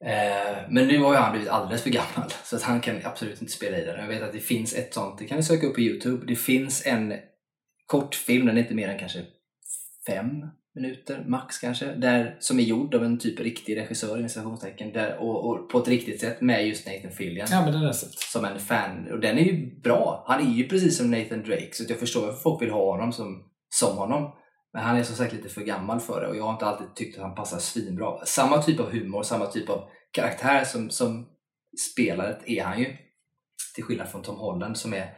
Eh, 0.05 0.57
men 0.69 0.87
nu 0.87 0.97
har 0.97 1.13
ju 1.13 1.19
han 1.19 1.31
blivit 1.31 1.49
alldeles 1.49 1.83
för 1.83 1.89
gammal 1.89 2.33
så 2.43 2.55
att 2.55 2.61
han 2.61 2.81
kan 2.81 3.01
absolut 3.03 3.41
inte 3.41 3.53
spela 3.53 3.77
i 3.77 3.85
den. 3.85 3.99
Jag 3.99 4.07
vet 4.07 4.21
att 4.21 4.33
det 4.33 4.39
finns 4.39 4.73
ett 4.73 4.93
sånt, 4.93 5.19
det 5.19 5.25
kan 5.25 5.37
ni 5.37 5.43
söka 5.43 5.67
upp 5.67 5.75
på 5.75 5.81
Youtube. 5.81 6.25
Det 6.25 6.35
finns 6.35 6.85
en 6.85 7.13
kortfilm, 7.85 8.45
den 8.45 8.57
är 8.57 8.61
inte 8.61 8.75
mer 8.75 8.89
än 8.89 8.99
kanske 8.99 9.25
fem 10.07 10.27
minuter 10.75 11.25
max 11.27 11.57
kanske, 11.57 11.85
där, 11.85 12.37
som 12.39 12.59
är 12.59 12.63
gjord 12.63 12.95
av 12.95 13.03
en 13.03 13.19
typ 13.19 13.39
riktig 13.39 13.77
regissör 13.77 14.19
i 14.19 14.91
där, 14.93 15.17
och, 15.19 15.49
och 15.49 15.69
på 15.69 15.77
ett 15.77 15.87
riktigt 15.87 16.21
sätt 16.21 16.41
med 16.41 16.67
just 16.67 16.87
Nathan 16.87 17.11
Fillion 17.11 17.47
Ja, 17.51 17.65
men 17.65 17.73
har 17.73 17.85
jag 17.85 17.95
sett. 17.95 18.13
som 18.13 18.45
en 18.45 18.59
fan. 18.59 19.11
Och 19.11 19.19
den 19.19 19.37
är 19.37 19.43
ju 19.43 19.81
bra. 19.81 20.23
Han 20.27 20.47
är 20.47 20.51
ju 20.53 20.67
precis 20.67 20.97
som 20.97 21.11
Nathan 21.11 21.43
Drake 21.43 21.69
så 21.71 21.83
jag 21.89 21.99
förstår 21.99 22.21
varför 22.21 22.41
folk 22.41 22.61
vill 22.61 22.71
ha 22.71 22.91
honom 22.91 23.13
som, 23.13 23.43
som 23.69 23.97
honom. 23.97 24.35
Men 24.73 24.83
han 24.83 24.97
är 24.97 25.03
som 25.03 25.15
sagt 25.15 25.33
lite 25.33 25.49
för 25.49 25.61
gammal 25.61 25.99
för 25.99 26.21
det 26.21 26.27
och 26.27 26.37
jag 26.37 26.43
har 26.43 26.53
inte 26.53 26.65
alltid 26.65 26.95
tyckt 26.95 27.17
att 27.17 27.23
han 27.23 27.35
passar 27.35 27.59
svinbra. 27.59 28.25
Samma 28.25 28.61
typ 28.61 28.79
av 28.79 28.91
humor, 28.91 29.23
samma 29.23 29.45
typ 29.45 29.69
av 29.69 29.89
karaktär 30.11 30.63
som, 30.63 30.89
som 30.89 31.27
spelare 31.91 32.37
är 32.45 32.63
han 32.63 32.79
ju. 32.79 32.95
Till 33.75 33.83
skillnad 33.83 34.09
från 34.09 34.21
Tom 34.21 34.35
Holland 34.35 34.77
som 34.77 34.93
är... 34.93 35.13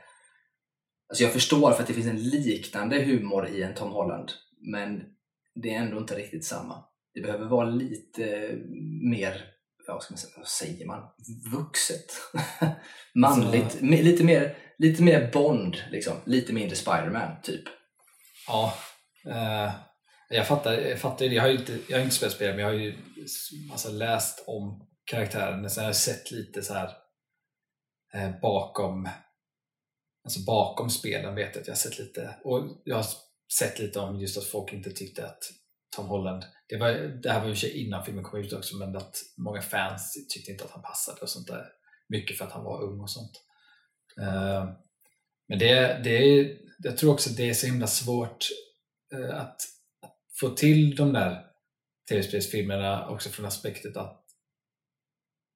Alltså 1.10 1.24
jag 1.24 1.34
förstår 1.34 1.72
för 1.72 1.82
att 1.82 1.88
det 1.88 1.94
finns 1.94 2.08
en 2.08 2.30
liknande 2.30 3.04
humor 3.04 3.48
i 3.48 3.64
en 3.64 3.76
Tom 3.76 3.92
Holland. 3.92 4.32
Men 4.72 5.02
det 5.56 5.74
är 5.74 5.80
ändå 5.80 5.98
inte 5.98 6.16
riktigt 6.16 6.46
samma. 6.46 6.84
Det 7.14 7.22
behöver 7.22 7.46
vara 7.46 7.70
lite 7.70 8.52
mer, 9.10 9.46
ja, 9.88 9.94
vad, 9.94 10.04
ska 10.04 10.14
man 10.14 10.18
säga, 10.18 10.34
vad 10.38 10.48
säger 10.48 10.86
man, 10.86 11.04
vuxet. 11.54 12.06
Manligt. 13.16 13.82
Me- 13.82 14.04
Lite, 14.04 14.24
mer, 14.24 14.58
lite 14.78 15.04
mer 15.04 15.32
Bond, 15.34 15.78
liksom. 15.92 16.14
lite 16.26 16.54
mindre 16.54 16.76
Spiderman 16.76 17.42
typ. 17.44 17.64
Ja. 18.48 18.74
Eh, 19.28 19.72
jag 20.30 20.48
fattar, 20.48 20.74
jag 20.74 21.00
fattar. 21.00 21.26
Jag 21.26 21.42
har 21.42 21.50
ju 21.50 21.58
inte, 21.58 21.80
jag 21.90 21.98
har 21.98 22.04
inte 22.04 22.16
spelat 22.16 22.36
spel, 22.36 22.50
men 22.56 22.60
jag 22.60 22.68
har 22.68 22.74
ju 22.80 22.98
alltså, 23.72 23.92
läst 23.92 24.44
om 24.48 24.88
karaktären. 25.06 25.70
Sen 25.70 25.84
har 25.84 25.90
jag 25.90 25.96
sett 25.96 26.32
lite 26.32 26.62
så 26.62 26.74
här 26.74 26.90
eh, 28.14 28.40
bakom 28.42 29.10
alltså 30.24 30.40
bakom 30.46 30.90
spelen 30.90 31.36
vet 31.36 31.56
jag 31.56 31.62
att 31.62 31.68
jag 31.68 31.74
har 31.74 31.78
sett 31.80 32.00
lite. 32.00 32.36
Och 32.44 32.82
jag 32.84 32.96
har 32.96 33.06
sett 33.60 33.80
lite 33.80 34.00
om 34.00 34.20
just 34.20 34.38
att 34.38 34.46
folk 34.46 34.74
inte 34.74 34.92
tyckte 34.92 35.26
att 35.26 35.44
Tom 35.96 36.06
Holland, 36.06 36.46
det, 36.68 36.78
var, 36.78 36.92
det 37.24 37.32
här 37.32 37.42
var 37.42 37.48
ju 37.48 37.56
sig 37.56 37.86
innan 37.86 38.06
filmen 38.06 38.24
kom 38.24 38.40
ut 38.40 38.54
också, 38.54 38.76
men 38.78 38.96
att 38.96 39.16
många 39.38 39.62
fans 39.62 40.14
tyckte 40.30 40.52
inte 40.52 40.64
att 40.64 40.72
han 40.72 40.82
passade 40.82 41.22
och 41.22 41.30
sånt 41.30 41.48
där. 41.48 41.66
Mycket 42.10 42.38
för 42.38 42.46
att 42.46 42.52
han 42.52 42.64
var 42.64 42.84
ung 42.84 43.00
och 43.00 43.10
sånt. 43.10 43.32
Eh, 44.22 44.66
men 45.48 45.60
det, 45.60 46.02
det 46.04 46.10
är, 46.10 46.58
jag 46.80 46.98
tror 46.98 47.14
också 47.14 47.30
att 47.30 47.38
det 47.38 47.50
är 47.50 47.54
så 47.54 47.68
himla 47.68 47.88
svårt 47.88 48.48
eh, 49.14 49.40
att, 49.40 49.62
att 50.02 50.18
få 50.40 50.50
till 50.50 50.96
de 50.96 51.14
där 51.14 51.46
tv-spelsfilmerna 52.10 53.10
också 53.10 53.30
från 53.30 53.46
aspektet 53.46 53.98
att 53.98 54.26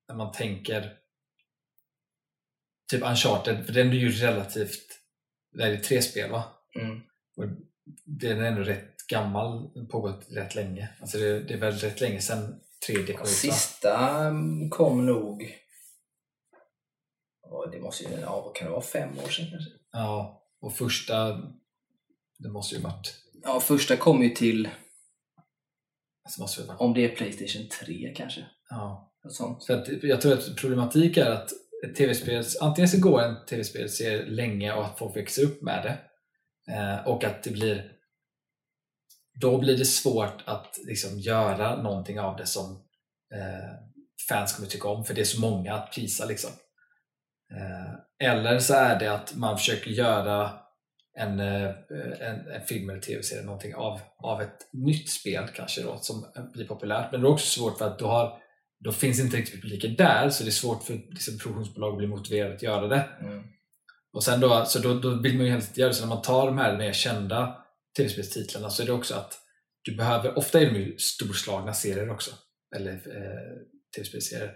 när 0.07 0.15
man 0.15 0.31
tänker 0.31 0.97
typ 2.91 3.03
Uncharted, 3.03 3.65
för 3.65 3.73
den 3.73 3.89
är 3.89 3.93
ju 3.93 4.11
relativt, 4.11 4.99
det 5.51 5.63
är 5.63 5.77
tre 5.77 6.01
spel 6.01 6.31
va? 6.31 6.43
Mm. 6.79 7.01
Och 7.37 7.45
den 8.05 8.39
är 8.39 8.45
ändå 8.45 8.61
rätt 8.61 9.07
gammal, 9.07 9.69
pågått 9.91 10.25
rätt 10.29 10.55
länge. 10.55 10.89
Alltså 11.01 11.17
det, 11.17 11.39
det 11.39 11.53
är 11.53 11.57
väl 11.57 11.73
rätt 11.73 12.01
länge 12.01 12.21
sedan 12.21 12.59
3D 12.87 13.13
kom 13.13 13.21
ut? 13.21 13.27
Sista 13.27 14.19
mm, 14.27 14.69
kom 14.69 15.05
nog... 15.05 15.55
Det 17.71 17.79
måste 17.79 18.03
ju, 18.03 18.09
ja, 18.09 18.41
vad 18.41 18.55
kan 18.55 18.67
det 18.67 18.71
vara, 18.71 18.81
fem 18.81 19.09
år 19.25 19.29
sedan 19.29 19.45
kanske? 19.51 19.71
Ja, 19.91 20.43
och 20.61 20.73
första, 20.75 21.41
det 22.39 22.49
måste 22.49 22.75
ju 22.75 22.81
varit, 22.81 23.15
Ja, 23.43 23.59
första 23.59 23.97
kom 23.97 24.23
ju 24.23 24.29
till, 24.29 24.69
alltså 26.23 26.41
måste 26.41 26.61
ju 26.61 26.67
varit 26.67 26.81
om 26.81 26.93
det 26.93 27.05
är 27.05 27.15
Playstation 27.15 27.69
3 27.85 28.13
kanske. 28.15 28.45
ja. 28.69 29.11
Något 29.23 29.33
sånt. 29.33 29.63
Så 29.63 29.73
att 29.73 30.03
jag 30.03 30.21
tror 30.21 30.33
att 30.33 30.55
problematik 30.55 31.17
är 31.17 31.31
att 31.31 31.49
tv-spel, 31.97 32.43
antingen 32.61 32.89
så 32.89 32.99
går 32.99 33.21
en 33.21 33.45
tv-spelserie 33.45 34.25
länge 34.25 34.73
och 34.73 34.85
att 34.85 34.99
folk 34.99 35.15
växer 35.15 35.43
upp 35.43 35.61
med 35.61 35.83
det 35.83 35.97
eh, 36.71 37.07
och 37.07 37.23
att 37.23 37.43
det 37.43 37.51
blir 37.51 37.91
då 39.41 39.57
blir 39.57 39.77
det 39.77 39.85
svårt 39.85 40.43
att 40.45 40.79
liksom 40.87 41.19
göra 41.19 41.81
någonting 41.81 42.19
av 42.19 42.37
det 42.37 42.45
som 42.45 42.71
eh, 43.35 43.69
fans 44.29 44.53
kommer 44.53 44.69
tycka 44.69 44.87
om 44.87 45.05
för 45.05 45.13
det 45.13 45.21
är 45.21 45.25
så 45.25 45.41
många 45.41 45.73
att 45.73 45.91
prisa 45.91 46.25
liksom. 46.25 46.51
Eh, 47.51 48.29
eller 48.29 48.59
så 48.59 48.73
är 48.73 48.99
det 48.99 49.13
att 49.13 49.35
man 49.35 49.57
försöker 49.57 49.91
göra 49.91 50.59
en, 51.17 51.39
eh, 51.39 51.71
en, 52.19 52.47
en 52.47 52.65
film 52.67 52.89
eller 52.89 53.01
tv-serie 53.01 53.43
någonting 53.43 53.75
av, 53.75 53.99
av 54.17 54.41
ett 54.41 54.73
nytt 54.73 55.09
spel 55.09 55.47
kanske 55.55 55.81
då 55.81 55.97
som 55.97 56.25
blir 56.53 56.67
populärt 56.67 57.11
men 57.11 57.21
det 57.21 57.27
är 57.27 57.31
också 57.31 57.59
svårt 57.59 57.77
för 57.77 57.87
att 57.87 57.99
du 57.99 58.05
har 58.05 58.39
då 58.79 58.91
finns 58.91 59.19
inte 59.19 59.37
riktigt 59.37 59.61
publiken 59.61 59.95
där 59.95 60.29
så 60.29 60.43
det 60.43 60.49
är 60.49 60.51
svårt 60.51 60.83
för 60.83 60.93
liksom, 60.93 61.37
produktionsbolag 61.37 61.91
att 61.91 61.97
bli 61.97 62.07
motiverade 62.07 62.55
att 62.55 62.61
göra 62.61 62.87
det. 62.87 63.09
Mm. 63.21 63.43
Och 64.15 64.23
sen 64.23 64.39
då, 64.39 64.65
så 64.65 64.79
då, 64.79 64.99
då 64.99 65.21
vill 65.21 65.37
man 65.37 65.45
ju 65.45 65.51
helst 65.51 65.77
göra 65.77 65.93
så 65.93 66.05
när 66.05 66.15
man 66.15 66.21
tar 66.21 66.45
de 66.45 66.57
här 66.57 66.77
mer 66.77 66.93
kända 66.93 67.57
tv-spelstitlarna 67.97 68.69
så 68.69 68.83
är 68.83 68.87
det 68.87 68.93
också 68.93 69.15
att 69.15 69.39
du 69.83 69.95
behöver, 69.95 70.37
ofta 70.37 70.61
är 70.61 70.65
de 70.65 70.79
ju 70.79 70.97
storslagna 70.97 71.73
serier 71.73 72.09
också, 72.09 72.31
eller 72.75 72.93
eh, 72.93 73.57
tv-spelserier. 73.95 74.55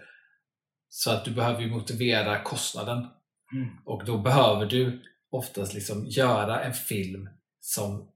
Så 0.88 1.10
att 1.10 1.24
du 1.24 1.30
behöver 1.30 1.60
ju 1.60 1.70
motivera 1.70 2.42
kostnaden 2.42 3.06
Mm. 3.52 3.68
och 3.84 4.04
då 4.04 4.18
behöver 4.18 4.66
du 4.66 5.02
oftast 5.30 5.74
liksom 5.74 6.06
göra 6.06 6.64
en 6.64 6.74
film 6.74 7.28
som 7.60 8.10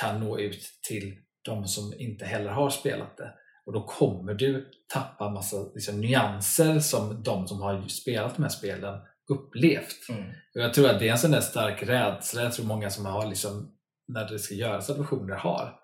kan 0.00 0.20
nå 0.20 0.38
ut 0.38 0.62
till 0.88 1.16
de 1.44 1.66
som 1.66 1.94
inte 1.98 2.24
heller 2.24 2.50
har 2.50 2.70
spelat 2.70 3.16
det. 3.16 3.34
Och 3.66 3.72
då 3.72 3.86
kommer 3.86 4.34
du 4.34 4.70
tappa 4.92 5.30
massa 5.30 5.56
liksom, 5.74 6.00
nyanser 6.00 6.78
som 6.78 7.22
de 7.22 7.48
som 7.48 7.60
har 7.60 7.88
spelat 7.88 8.36
de 8.36 8.42
här 8.42 8.50
spelen 8.50 9.00
upplevt. 9.30 10.08
Mm. 10.08 10.24
Och 10.54 10.60
jag 10.60 10.74
tror 10.74 10.88
att 10.88 10.98
det 10.98 11.08
är 11.08 11.12
en 11.12 11.18
sån 11.18 11.30
där 11.30 11.40
stark 11.40 11.82
rädsla 11.82 12.42
jag 12.42 12.52
tror 12.52 12.66
många 12.66 12.90
som 12.90 13.06
har 13.06 13.26
liksom, 13.26 13.72
när 14.08 14.28
det 14.28 14.38
ska 14.38 14.54
göras 14.54 14.90
adoptioner 14.90 15.34
har. 15.34 15.80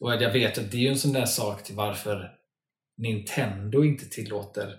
Och 0.00 0.12
jag 0.14 0.32
vet 0.32 0.58
att 0.58 0.70
det 0.70 0.86
är 0.86 0.90
en 0.90 0.98
sån 0.98 1.12
där 1.12 1.26
sak 1.26 1.62
till 1.62 1.74
varför 1.74 2.36
Nintendo 2.96 3.84
inte 3.84 4.04
tillåter 4.04 4.76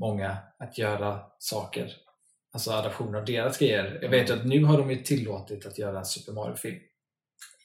många 0.00 0.36
att 0.58 0.78
göra 0.78 1.20
saker. 1.38 1.92
Alltså 2.52 2.70
adaptioner 2.70 3.18
av 3.18 3.24
deras 3.24 3.58
grejer. 3.58 3.98
Jag 4.02 4.10
vet 4.10 4.30
ju 4.30 4.34
att 4.34 4.46
nu 4.46 4.64
har 4.64 4.78
de 4.78 4.90
ju 4.90 5.02
tillåtit 5.02 5.66
att 5.66 5.78
göra 5.78 5.98
en 5.98 6.04
Super 6.04 6.32
Mario-film. 6.32 6.80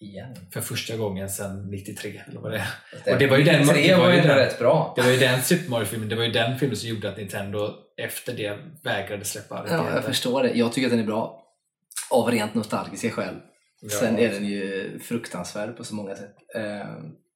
Igen. 0.02 0.36
för 0.54 0.62
första 0.62 0.98
gången 0.98 1.30
sedan 1.30 1.68
93 1.72 2.22
eller 2.30 2.40
vad 2.42 2.52
det 2.52 2.58
är. 2.58 2.68
Det, 3.06 3.14
Och 3.14 3.20
det 3.20 3.28
var 3.28 3.38
ju 3.38 3.44
den- 3.44 3.68
det 3.68 3.96
var 3.98 4.14
ju 4.14 4.22
den- 4.22 4.36
rätt 4.38 4.60
bra. 4.60 4.94
Det 4.96 5.02
var 5.02 5.10
ju 5.12 5.18
den 5.18 5.42
Super 5.42 5.70
Mario-filmen, 5.70 6.10
det 6.10 6.16
var 6.16 6.24
ju 6.24 6.32
den 6.32 6.60
filmen 6.60 6.76
som 6.78 6.90
gjorde 6.90 7.10
att 7.10 7.18
Nintendo 7.18 7.74
efter 7.98 8.34
det 8.34 8.58
vägrade 8.84 9.26
släppa 9.26 9.56
Ja, 9.56 9.64
rättigheter. 9.64 9.96
jag 9.96 10.04
förstår 10.06 10.44
det. 10.44 10.52
Jag 10.54 10.74
tycker 10.74 10.88
att 10.88 10.92
den 10.92 11.00
är 11.00 11.06
bra. 11.06 11.38
Av 12.12 12.32
rent 12.32 12.54
nostalgiska 12.54 13.10
skäl. 13.10 13.36
Ja. 13.82 13.90
Sen 13.90 14.20
är 14.20 14.30
den 14.30 14.46
ju 14.46 15.00
fruktansvärd 15.00 15.78
på 15.78 15.84
så 15.84 15.96
många 15.96 16.16
sätt. 16.16 16.36
Eh, 16.56 16.88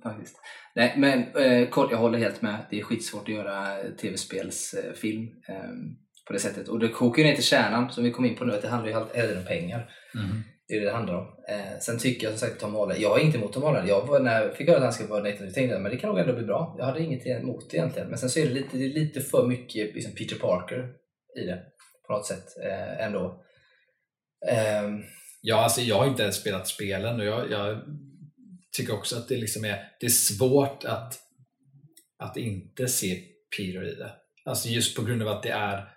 faktiskt. 0.03 0.35
Nej, 0.75 0.93
men 0.97 1.35
eh, 1.35 1.69
kort, 1.69 1.91
jag 1.91 1.97
håller 1.97 2.19
helt 2.19 2.41
med. 2.41 2.55
Det 2.69 2.79
är 2.79 2.83
skitsvårt 2.83 3.21
att 3.29 3.35
göra 3.35 3.75
tv-spelsfilm 4.01 5.23
eh, 5.47 5.55
på 6.27 6.33
det 6.33 6.39
sättet. 6.39 6.67
Och 6.67 6.79
det 6.79 6.87
kokar 6.87 7.23
ju 7.23 7.27
ner 7.29 7.35
till 7.35 7.43
kärnan 7.43 7.91
som 7.91 8.03
vi 8.03 8.11
kom 8.11 8.25
in 8.25 8.35
på 8.35 8.45
nu, 8.45 8.53
att 8.53 8.61
det 8.61 8.67
handlar 8.69 8.89
ju 8.99 9.05
tiden 9.13 9.37
om 9.37 9.45
pengar. 9.45 9.89
Mhm. 10.15 10.43
Det 10.67 10.75
är 10.75 10.79
det 10.79 10.85
det 10.85 10.91
handlar 10.91 11.15
om. 11.15 11.27
Eh, 11.49 11.79
sen 11.79 11.99
tycker 11.99 12.27
jag 12.27 12.39
som 12.39 12.47
sagt 12.47 12.61
Tom 12.61 12.73
Holland, 12.73 12.99
jag 12.99 13.09
har 13.09 13.19
inget 13.19 13.35
emot 13.35 13.53
Tom 13.53 13.63
Holland. 13.63 13.89
Jag 13.89 14.07
var, 14.07 14.19
när 14.19 14.41
jag 14.41 14.55
fick 14.55 14.67
höra 14.67 14.77
att 14.77 14.83
han 14.83 14.93
skulle 14.93 15.09
vara 15.09 15.23
Nathan, 15.23 15.37
tänkte 15.37 15.61
jag 15.61 15.81
men 15.81 15.91
det 15.91 15.97
kan 15.97 16.09
nog 16.09 16.19
ändå 16.19 16.33
bli 16.33 16.43
bra. 16.43 16.75
Jag 16.77 16.85
hade 16.85 17.03
inget 17.03 17.27
emot 17.27 17.69
det 17.71 17.77
egentligen. 17.77 18.09
Men 18.09 18.17
sen 18.17 18.29
så 18.29 18.39
är 18.39 18.45
det 18.45 18.53
lite, 18.53 18.77
det 18.77 18.85
är 18.85 18.89
lite 18.89 19.21
för 19.21 19.47
mycket 19.47 19.95
liksom 19.95 20.11
Peter 20.15 20.35
Parker 20.35 20.93
i 21.37 21.45
det. 21.45 21.63
På 22.07 22.13
något 22.13 22.25
sätt 22.25 22.45
eh, 22.63 23.05
ändå. 23.05 23.43
Eh, 24.51 24.89
Ja, 25.47 25.63
alltså 25.63 25.81
jag 25.81 25.95
har 25.95 26.07
inte 26.07 26.23
ens 26.23 26.35
spelat 26.35 26.67
spelen 26.67 27.19
och 27.19 27.25
jag, 27.25 27.51
jag 27.51 27.81
tycker 28.77 28.93
också 28.93 29.17
att 29.17 29.27
det, 29.27 29.37
liksom 29.37 29.65
är, 29.65 29.91
det 29.99 30.05
är 30.05 30.09
svårt 30.09 30.83
att, 30.85 31.19
att 32.19 32.37
inte 32.37 32.87
se 32.87 33.21
Peter 33.57 33.91
i 33.91 33.95
det. 33.95 34.11
Alltså 34.45 34.69
just 34.69 34.95
på 34.95 35.01
grund 35.01 35.21
av 35.21 35.27
att 35.27 35.43
det 35.43 35.49
är 35.49 35.89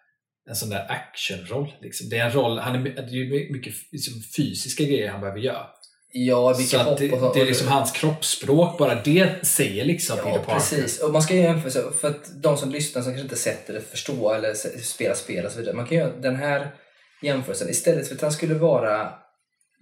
en 0.48 0.56
sån 0.56 0.70
där 0.70 0.86
actionroll. 0.90 1.72
Liksom. 1.80 2.08
Det 2.08 2.18
är 2.18 2.24
en 2.26 2.32
roll, 2.32 2.58
han 2.58 2.74
är, 2.74 2.80
det 2.80 3.00
är 3.00 3.52
mycket 3.52 3.74
liksom, 3.92 4.22
fysiska 4.36 4.84
grejer 4.84 5.08
han 5.10 5.20
behöver 5.20 5.40
göra. 5.40 5.66
ja, 6.12 6.52
vilka 6.58 6.78
Så 6.78 6.84
hopp 6.84 6.98
det, 6.98 7.12
och 7.12 7.18
så. 7.18 7.32
det 7.34 7.40
är 7.40 7.46
liksom 7.46 7.68
hans 7.68 7.92
kroppsspråk, 7.92 8.78
bara 8.78 8.94
det 8.94 9.46
säger 9.46 9.84
liksom 9.84 10.16
Peter 10.16 10.30
Ja, 10.30 10.36
Parker. 10.38 10.54
precis. 10.54 11.00
Och 11.02 11.12
man 11.12 11.22
ska 11.22 11.34
ju 11.34 11.40
jämföra, 11.40 11.92
för 11.92 12.08
att 12.08 12.42
de 12.42 12.56
som 12.56 12.70
lyssnar 12.70 13.02
som 13.02 13.12
kanske 13.12 13.22
inte 13.22 13.36
sett 13.36 13.70
eller 13.70 13.80
förstår 13.80 14.34
eller 14.34 14.54
spelar 14.82 15.14
spel 15.14 15.44
och 15.46 15.52
så 15.52 15.58
vidare. 15.58 15.74
Man 15.76 15.86
kan 15.86 15.98
göra 15.98 16.16
den 16.16 16.36
här 16.36 16.74
jämförelsen. 17.22 17.68
Istället 17.68 18.08
för 18.08 18.14
att 18.14 18.20
han 18.20 18.32
skulle 18.32 18.54
vara, 18.54 19.12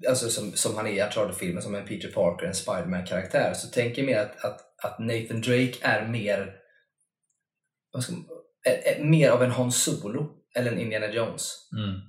alltså 0.09 0.29
som, 0.29 0.53
som 0.53 0.77
han 0.77 0.87
är 0.87 0.91
i 0.91 1.01
Uncharted-filmen, 1.01 1.63
som 1.63 1.75
en 1.75 1.87
Peter 1.87 2.09
Parker, 2.09 2.47
en 2.47 2.55
Spiderman-karaktär, 2.55 3.55
så 3.55 3.69
tänker 3.69 4.03
jag 4.03 4.07
mer 4.07 4.19
att, 4.19 4.45
att, 4.45 4.61
att 4.85 4.99
Nathan 4.99 5.41
Drake 5.41 5.75
är 5.81 6.07
mer, 6.09 6.53
ska 8.03 8.13
är, 8.65 8.99
är 8.99 9.05
mer 9.05 9.31
av 9.31 9.43
en 9.43 9.51
Han 9.51 9.73
Solo 9.73 10.27
eller 10.57 10.73
en 10.73 10.79
Indiana 10.79 11.13
Jones. 11.13 11.69
Mm. 11.73 12.01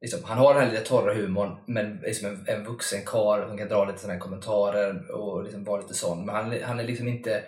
Liksom, 0.00 0.24
han 0.24 0.38
har 0.38 0.54
den 0.54 0.62
här 0.62 0.70
lite 0.70 0.84
torra 0.84 1.14
humorn, 1.14 1.64
men 1.66 1.96
liksom 1.96 2.28
en, 2.28 2.44
en 2.46 2.64
vuxen 2.64 3.04
karl 3.06 3.48
som 3.48 3.58
kan 3.58 3.68
dra 3.68 3.84
lite 3.84 3.98
sådana 3.98 4.14
här 4.14 4.20
kommentarer 4.20 5.10
och 5.10 5.44
liksom 5.44 5.64
vara 5.64 5.80
lite 5.80 5.94
sån. 5.94 6.26
Men 6.26 6.34
han, 6.34 6.62
han 6.62 6.80
är 6.80 6.84
liksom 6.84 7.08
inte 7.08 7.44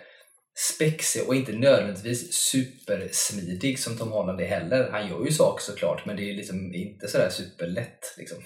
spexig 0.55 1.27
och 1.27 1.35
inte 1.35 1.51
nödvändigtvis 1.51 2.33
supersmidig 2.33 3.79
som 3.79 3.97
Tom 3.97 4.11
Holland 4.11 4.41
är 4.41 4.45
heller. 4.45 4.89
Han 4.91 5.07
gör 5.07 5.25
ju 5.25 5.31
saker 5.31 5.63
såklart, 5.63 6.05
men 6.05 6.15
det 6.15 6.29
är 6.29 6.33
liksom 6.33 6.73
inte 6.73 7.07
sådär 7.07 7.29
superlätt 7.29 8.15
liksom, 8.17 8.37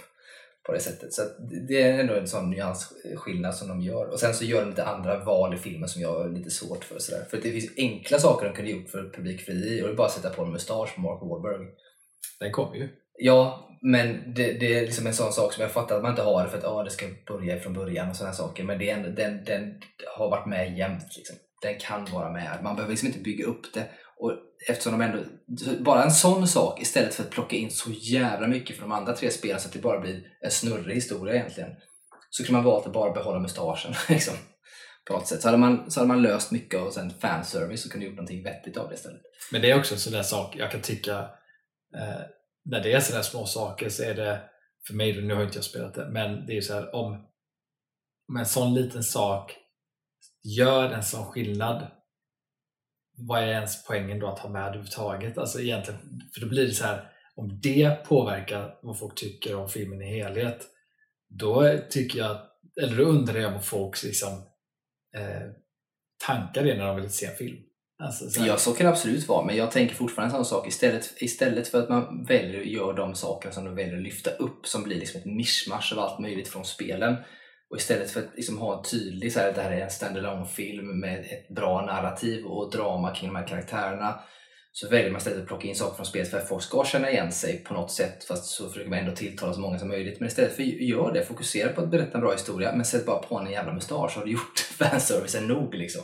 på 0.68 0.74
det 0.74 0.80
sättet. 0.80 1.14
Så 1.14 1.22
det- 1.68 1.82
är 1.82 2.00
ändå 2.00 2.14
en 2.14 2.28
sån 2.28 2.50
nyansskillnad 2.50 3.56
som 3.56 3.68
de 3.68 3.82
gör. 3.82 4.06
Och 4.10 4.20
sen 4.20 4.34
så 4.34 4.46
gör 4.46 4.62
de 4.62 4.70
lite 4.70 4.86
andra 4.86 5.24
val 5.24 5.54
i 5.54 5.58
filmen 5.58 5.90
som 5.90 6.02
jag 6.02 6.10
har 6.10 6.30
lite 6.30 6.50
svårt 6.50 6.84
för. 6.84 7.00
Sådär. 7.00 7.26
För 7.30 7.38
det 7.38 7.52
finns 7.52 7.72
enkla 7.78 8.20
saker 8.20 8.48
de 8.48 8.56
kunde 8.56 8.72
gjort 8.72 8.90
för 8.90 9.10
publikfrieri 9.10 9.82
och 9.82 9.88
det 9.88 9.94
är 9.94 9.96
bara 9.98 10.08
att 10.08 10.14
sätta 10.14 10.30
på 10.30 10.44
en 10.44 10.52
mustasch 10.52 10.96
på 10.96 11.02
Mark 11.02 11.22
Wahlberg. 11.22 11.68
Den 12.40 12.52
kommer 12.52 12.76
ju. 12.76 12.90
Ja, 13.20 13.70
men 13.82 14.34
det, 14.34 14.54
det 14.54 14.80
är 14.80 14.82
liksom 14.82 15.08
en 15.08 15.14
sån 15.14 15.34
sak 15.34 15.54
som 15.54 15.62
jag 15.62 15.72
fattar 15.72 15.96
att 15.96 16.02
man 16.02 16.12
inte 16.12 16.22
har 16.24 16.48
för 16.48 16.58
att 16.58 16.66
ah, 16.66 16.84
det 16.84 16.90
ska 16.90 17.06
börja 17.28 17.60
från 17.60 17.74
början 17.74 18.10
och 18.10 18.16
sådana 18.16 18.34
saker. 18.34 18.64
Men 18.64 18.80
det 18.80 18.90
är 18.90 18.98
ändå, 18.98 19.10
den, 19.10 19.44
den 19.44 19.82
har 20.18 20.30
varit 20.30 20.48
med 20.48 20.78
jämt. 20.78 21.18
Liksom. 21.18 21.36
Den 21.62 21.76
kan 21.80 22.06
vara 22.06 22.32
med. 22.32 22.60
Man 22.64 22.76
behöver 22.76 22.92
liksom 22.92 23.08
inte 23.08 23.20
bygga 23.20 23.46
upp 23.46 23.74
det. 23.74 23.86
Och 24.18 24.32
eftersom 24.70 25.00
de 25.00 25.02
ändå, 25.02 25.24
bara 25.80 26.04
en 26.04 26.12
sån 26.12 26.48
sak 26.48 26.82
istället 26.82 27.16
för 27.16 27.24
att 27.24 27.30
plocka 27.30 27.56
in 27.56 27.72
så 27.72 27.92
jävla 27.92 28.48
mycket 28.48 28.78
från 28.78 28.90
de 28.90 28.96
andra 28.96 29.14
tre 29.14 29.32
spelen 29.32 29.60
så 29.60 29.68
att 29.68 29.74
det 29.74 29.80
bara 29.80 30.00
blir 30.00 30.28
en 30.42 30.52
snurrig 30.52 30.96
historia 30.96 31.36
egentligen. 31.36 31.70
Så 32.30 32.44
kunde 32.44 32.62
man 32.62 32.72
valt 32.72 32.88
att 32.88 32.94
bara 32.94 33.12
behålla 33.12 33.40
mustaschen. 33.40 33.94
Liksom, 34.10 34.34
på 35.08 35.14
något 35.14 35.28
sätt. 35.28 35.42
Så 35.42 35.48
hade, 35.48 35.58
man, 35.58 35.92
så 35.92 36.00
hade 36.00 36.08
man 36.08 36.22
löst 36.22 36.52
mycket 36.52 36.80
och 36.80 36.94
sen 36.94 37.14
fanservice 37.22 37.86
och 37.86 37.92
kunde 37.92 38.06
gjort 38.06 38.16
någonting 38.16 38.44
vettigt 38.44 38.78
av 38.78 38.90
det 38.90 38.96
istället. 38.96 39.22
Men 39.52 39.62
det 39.62 39.72
är 39.72 39.80
också 39.80 39.94
en 39.94 40.00
sån 40.00 40.14
där 40.14 40.24
sak 40.24 40.56
jag 40.56 40.72
kan 40.72 40.82
tycka 40.82 41.20
eh, 41.96 42.22
när 42.66 42.84
det 42.84 42.94
är 42.94 43.00
sådana 43.00 43.24
små 43.24 43.46
saker 43.46 43.90
så 43.90 44.04
är 44.04 44.14
det 44.14 44.42
för 44.88 44.94
mig, 44.94 45.22
nu 45.22 45.34
har 45.34 45.44
inte 45.44 45.58
jag 45.58 45.64
spelat 45.64 45.94
det, 45.94 46.10
men 46.10 46.46
det 46.46 46.58
är 46.58 46.62
så 46.62 46.74
här 46.74 46.96
om, 46.96 47.28
om 48.30 48.38
en 48.38 48.46
sån 48.46 48.74
liten 48.74 49.04
sak 49.04 49.56
gör 50.44 50.92
en 50.92 51.04
sån 51.04 51.26
skillnad 51.26 51.88
vad 53.18 53.44
är 53.44 53.48
ens 53.48 53.86
poängen 53.86 54.20
då 54.20 54.28
att 54.28 54.40
ha 54.40 54.50
med 54.50 54.62
överhuvudtaget? 54.64 55.38
Alltså 55.38 55.62
egentligen, 55.62 56.00
för 56.34 56.42
då 56.42 56.48
blir 56.48 56.68
det 56.68 56.74
så 56.74 56.84
här 56.86 57.12
om 57.36 57.60
det 57.64 58.04
påverkar 58.06 58.80
vad 58.82 59.00
folk 59.00 59.16
tycker 59.16 59.56
om 59.56 59.70
filmen 59.70 60.02
i 60.02 60.06
helhet 60.22 60.68
då 61.30 61.78
tycker 61.90 62.20
jag, 62.20 62.38
eller 62.82 62.98
då 62.98 63.04
undrar 63.04 63.40
jag 63.40 63.52
vad 63.52 63.66
folks 63.66 64.04
liksom, 64.04 64.30
eh, 65.18 65.42
tankar 66.26 66.66
är 66.66 66.78
när 66.78 66.86
de 66.88 66.96
vill 67.02 67.10
se 67.10 67.26
en 67.26 67.36
film. 67.36 67.58
Alltså, 68.04 68.30
så 68.30 68.40
här- 68.40 68.48
Ja, 68.48 68.58
så 68.58 68.74
kan 68.74 68.86
det 68.86 68.92
absolut 68.92 69.28
vara. 69.28 69.46
Men 69.46 69.56
jag 69.56 69.72
tänker 69.72 69.96
fortfarande 69.96 70.38
en 70.38 70.46
sån 70.46 70.58
sak. 70.58 70.68
Istället, 70.68 71.22
istället 71.22 71.68
för 71.68 71.84
att 71.84 71.90
man 71.90 72.26
väljer 72.26 72.62
att 72.62 72.68
göra 72.68 72.94
de 72.94 73.16
saker 73.16 73.52
som 73.52 73.66
de 73.66 73.76
väljer 73.76 73.98
att 73.98 74.04
lyfta 74.04 74.30
upp 74.32 74.68
som 74.68 74.84
blir 74.84 75.00
liksom 75.00 75.20
ett 75.20 75.26
mischmasch 75.26 75.94
av 75.94 76.00
allt 76.00 76.20
möjligt 76.20 76.48
från 76.48 76.66
spelen. 76.66 77.16
Och 77.70 77.78
istället 77.78 78.12
för 78.12 78.20
att 78.20 78.36
liksom 78.36 78.58
ha 78.58 78.78
en 78.78 78.84
tydlig, 78.84 79.34
så 79.34 79.40
här, 79.40 79.54
det 79.54 79.62
här 79.62 79.72
är 79.72 79.82
en 79.82 79.90
standalone 79.90 80.46
film 80.46 81.00
med 81.00 81.20
ett 81.20 81.56
bra 81.56 81.86
narrativ 81.86 82.46
och 82.46 82.72
drama 82.72 83.16
kring 83.16 83.30
de 83.30 83.36
här 83.36 83.48
karaktärerna. 83.48 84.20
Så 84.72 84.90
väljer 84.90 85.12
man 85.12 85.18
istället 85.18 85.42
att 85.42 85.48
plocka 85.48 85.68
in 85.68 85.76
saker 85.76 85.96
från 85.96 86.06
spelet 86.06 86.32
för 86.32 86.38
att 86.38 86.48
folk 86.48 86.64
ska 86.64 86.86
känna 86.86 87.12
igen 87.12 87.32
sig 87.32 87.64
på 87.64 87.74
något 87.74 87.92
sätt. 87.92 88.24
Fast 88.24 88.46
så 88.46 88.70
försöker 88.70 88.90
man 88.90 89.00
ändå 89.00 89.16
tilltala 89.16 89.54
så 89.54 89.60
många 89.60 89.80
som 89.80 89.88
möjligt. 89.88 90.20
Men 90.20 90.28
istället 90.28 90.56
för 90.56 90.64
att 90.64 90.70
göra 90.70 91.12
det, 91.14 91.26
fokusera 91.26 91.74
på 91.74 91.82
att 91.82 91.92
berätta 91.92 92.18
en 92.18 92.22
bra 92.22 92.32
historia. 92.32 92.76
Men 92.76 92.86
sätt 92.86 93.06
bara 93.06 93.18
på 93.18 93.38
en 93.38 93.52
jävla 93.52 93.74
mustasch 93.74 94.12
så 94.12 94.20
har 94.20 94.26
du 94.26 94.32
gjort 94.32 94.60
fanservicen 94.78 95.48
nog 95.48 95.74
liksom. 95.74 96.02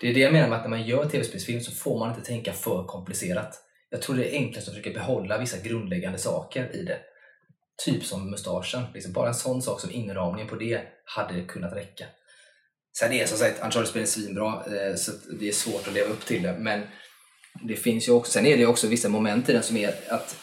Det 0.00 0.10
är 0.10 0.14
det 0.14 0.20
jag 0.20 0.32
menar 0.32 0.48
med 0.48 0.58
att 0.58 0.64
när 0.64 0.70
man 0.70 0.86
gör 0.86 1.04
tv-spelsfilm 1.04 1.60
så 1.60 1.72
får 1.72 1.98
man 1.98 2.08
inte 2.08 2.26
tänka 2.26 2.52
för 2.52 2.84
komplicerat. 2.84 3.64
Jag 3.90 4.02
tror 4.02 4.16
det 4.16 4.34
är 4.34 4.38
enklast 4.38 4.68
att 4.68 4.74
försöka 4.74 4.98
behålla 4.98 5.38
vissa 5.38 5.58
grundläggande 5.58 6.18
saker 6.18 6.76
i 6.76 6.82
det. 6.82 6.98
Typ 7.84 8.04
som 8.04 8.30
mustaschen. 8.30 8.82
Liksom 8.94 9.12
bara 9.12 9.28
en 9.28 9.34
sån 9.34 9.62
sak 9.62 9.80
som 9.80 9.90
inramningen 9.90 10.48
på 10.48 10.56
det 10.56 10.80
hade 11.04 11.42
kunnat 11.42 11.72
räcka. 11.72 12.04
Sen 12.98 13.12
är 13.12 13.26
som 13.26 13.38
sagt 13.38 13.62
Uncharted-spelen 13.64 14.06
svinbra, 14.06 14.64
eh, 14.66 14.96
så 14.96 15.12
det 15.40 15.48
är 15.48 15.52
svårt 15.52 15.88
att 15.88 15.94
leva 15.94 16.08
upp 16.08 16.26
till 16.26 16.42
det. 16.42 16.56
Men 16.58 16.82
det 17.62 17.76
finns 17.76 18.08
ju 18.08 18.12
också, 18.12 18.32
sen 18.32 18.46
är 18.46 18.56
det 18.56 18.60
ju 18.60 18.66
också 18.66 18.86
vissa 18.86 19.08
moment 19.08 19.48
i 19.48 19.52
den 19.52 19.62
som 19.62 19.76
är 19.76 19.88
att 20.08 20.36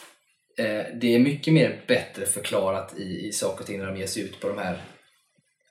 eh, 0.57 0.85
det 1.01 1.15
är 1.15 1.19
mycket 1.19 1.53
mer 1.53 1.83
bättre 1.87 2.25
förklarat 2.25 2.93
i, 2.97 3.27
i 3.27 3.31
saker 3.31 3.59
och 3.59 3.65
ting 3.65 3.79
när 3.79 3.85
de 3.85 3.97
ger 3.97 4.07
sig 4.07 4.23
ut 4.23 4.39
på 4.39 4.47
de 4.47 4.57
här 4.57 4.81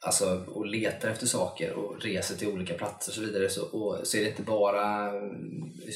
alltså, 0.05 0.45
och 0.47 0.67
letar 0.67 1.09
efter 1.09 1.27
saker 1.27 1.73
och 1.73 2.03
reser 2.03 2.37
till 2.37 2.49
olika 2.49 2.75
platser 2.75 3.11
och 3.11 3.15
så 3.15 3.21
vidare 3.21 3.49
så, 3.49 3.65
och, 3.65 4.07
så 4.07 4.17
är 4.17 4.23
det 4.23 4.29
inte 4.29 4.43
bara 4.43 5.13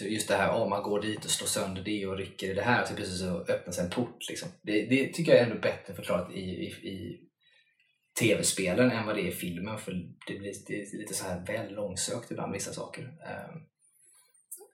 just 0.03 0.29
det 0.29 0.35
här 0.35 0.62
att 0.62 0.68
man 0.68 0.83
går 0.83 1.03
dit 1.03 1.25
och 1.25 1.31
slår 1.31 1.47
sönder 1.49 1.83
det 1.83 2.07
och 2.07 2.16
rycker 2.16 2.51
i 2.51 2.55
det 2.55 2.62
här 2.62 2.85
så 2.85 2.94
precis 2.94 3.21
så 3.21 3.38
öppnas 3.38 3.79
en 3.79 3.90
port. 3.90 4.29
Liksom. 4.29 4.49
Det, 4.62 4.87
det 4.87 5.12
tycker 5.12 5.33
jag 5.33 5.40
är 5.40 5.47
ännu 5.47 5.61
bättre 5.61 5.94
förklarat 5.94 6.33
i, 6.33 6.40
i, 6.40 6.66
i 6.66 7.21
tv-spelen 8.21 8.90
än 8.90 9.07
vad 9.07 9.16
det 9.16 9.23
är 9.23 9.29
i 9.29 9.33
filmen 9.33 9.79
för 9.79 9.92
det 10.27 10.38
blir 10.38 10.53
det 10.66 10.75
är 10.75 10.99
lite 10.99 11.14
så 11.14 11.25
här 11.25 11.47
väl 11.47 11.75
långsökt 11.75 12.31
ibland 12.31 12.53
vissa 12.53 12.73
saker. 12.73 13.03
Ehm, 13.03 13.61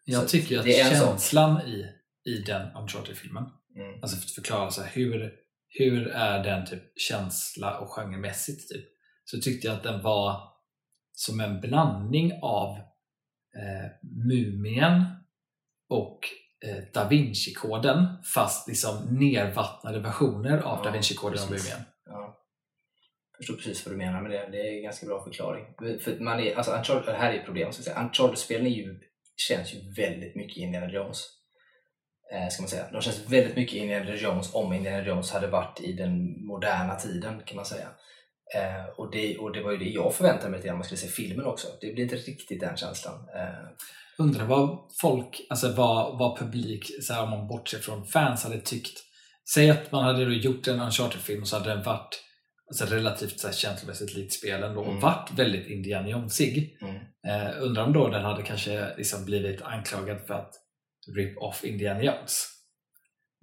Jag 0.04 0.22
Så 0.22 0.28
tycker 0.28 0.58
att 0.58 0.64
sak. 0.64 0.74
känslan 0.74 1.60
i, 1.60 1.86
i 2.30 2.38
den 2.38 2.76
Uncharted-filmen, 2.76 3.44
mm. 3.76 4.02
alltså 4.02 4.16
för 4.16 4.24
att 4.24 4.30
förklara 4.30 4.70
så 4.70 4.82
här, 4.82 4.90
hur, 4.94 5.32
hur 5.68 6.06
är 6.08 6.44
den 6.44 6.66
typ 6.66 6.82
känsla 6.96 7.78
och 7.78 7.88
genremässigt 7.88 8.68
typ, 8.68 8.93
så 9.24 9.40
tyckte 9.40 9.66
jag 9.66 9.76
att 9.76 9.82
den 9.82 10.02
var 10.02 10.54
som 11.12 11.40
en 11.40 11.60
blandning 11.60 12.32
av 12.42 12.76
eh, 13.56 13.90
Mumien 14.02 15.04
och 15.88 16.18
eh, 16.66 16.84
Da 16.92 17.08
Vinci-koden 17.08 18.06
fast 18.34 18.68
liksom 18.68 19.18
nervattnade 19.20 20.00
versioner 20.00 20.58
av 20.58 20.78
Ja, 20.78 20.84
Da 20.84 20.90
Vinci-koden 20.90 21.38
och. 21.44 21.50
Mumien. 21.50 21.80
Ja. 22.06 22.40
Jag 23.30 23.36
förstår 23.36 23.54
precis 23.54 23.86
vad 23.86 23.94
du 23.94 23.98
menar 23.98 24.22
med 24.22 24.30
det. 24.30 24.48
Det 24.52 24.60
är 24.68 24.76
en 24.76 24.82
ganska 24.82 25.06
bra 25.06 25.24
förklaring. 25.24 25.64
För 26.00 26.20
man 26.20 26.40
är, 26.40 26.56
alltså 26.56 26.72
Uncharted, 26.72 27.14
det 27.14 27.18
här 27.18 27.32
är 27.32 27.38
ett 27.38 27.44
problem. 27.44 27.72
ska 27.72 27.80
jag 27.80 27.84
säga. 27.84 28.04
Uncharted-spelen 28.04 28.72
ju, 28.72 29.00
känns 29.36 29.74
ju 29.74 29.78
väldigt 29.96 30.36
mycket 30.36 30.56
Indiana 30.56 30.90
Jones. 30.92 31.26
Eh, 32.32 32.48
ska 32.48 32.62
man 32.62 32.68
säga. 32.68 32.90
De 32.92 33.02
känns 33.02 33.30
väldigt 33.30 33.56
mycket 33.56 33.74
Indiana 33.74 34.14
Jones 34.14 34.54
om 34.54 34.72
Indiana 34.72 35.06
Jones 35.06 35.32
hade 35.32 35.46
varit 35.46 35.80
i 35.80 35.92
den 35.92 36.46
moderna 36.46 36.94
tiden 36.94 37.42
kan 37.46 37.56
man 37.56 37.64
säga. 37.64 37.88
Eh, 38.56 38.84
och, 38.96 39.10
det, 39.10 39.38
och 39.38 39.52
det 39.52 39.62
var 39.62 39.72
ju 39.72 39.78
det 39.78 39.90
jag 39.90 40.14
förväntade 40.14 40.50
mig 40.50 40.58
lite 40.58 40.70
om 40.70 40.76
man 40.78 40.84
skulle 40.84 40.98
se 40.98 41.08
filmen 41.08 41.46
också. 41.46 41.68
Det 41.80 41.92
blir 41.92 42.04
inte 42.04 42.16
riktigt 42.16 42.60
den 42.60 42.76
känslan. 42.76 43.14
Eh, 43.14 43.68
Undrar 44.18 44.44
vad 44.44 44.78
folk, 45.00 45.46
alltså 45.50 45.72
vad, 45.72 46.18
vad 46.18 46.38
publik, 46.38 46.90
så 47.02 47.12
här, 47.12 47.22
om 47.22 47.30
man 47.30 47.48
bortser 47.48 47.78
från 47.78 48.06
fans, 48.06 48.44
hade 48.44 48.60
tyckt. 48.60 48.98
Säg 49.54 49.70
att 49.70 49.92
man 49.92 50.04
hade 50.04 50.22
gjort 50.34 50.68
en 50.68 50.80
Uncharted-film 50.80 51.42
och 51.42 51.48
så 51.48 51.58
hade 51.58 51.70
den 51.70 51.82
varit 51.82 52.20
alltså 52.70 52.94
relativt 52.94 53.40
så 53.40 53.46
här, 53.46 53.54
känslomässigt 53.54 54.14
likt 54.14 54.32
spelen 54.32 54.74
då, 54.74 54.80
och 54.80 54.88
Mm. 54.88 55.00
varit 55.00 55.30
väldigt 55.36 55.66
Indiana 55.66 56.08
Jonesig. 56.08 56.78
Mm. 56.82 56.94
Eh, 57.26 57.62
undrar 57.62 57.84
om 57.84 57.92
då 57.92 58.08
den 58.08 58.24
hade 58.24 58.42
kanske 58.42 58.96
liksom 58.96 59.24
blivit 59.24 59.62
anklagad 59.62 60.20
för 60.26 60.34
att 60.34 60.52
rip 61.16 61.38
off 61.38 61.64
Indiana 61.64 62.02
Jones. 62.02 62.46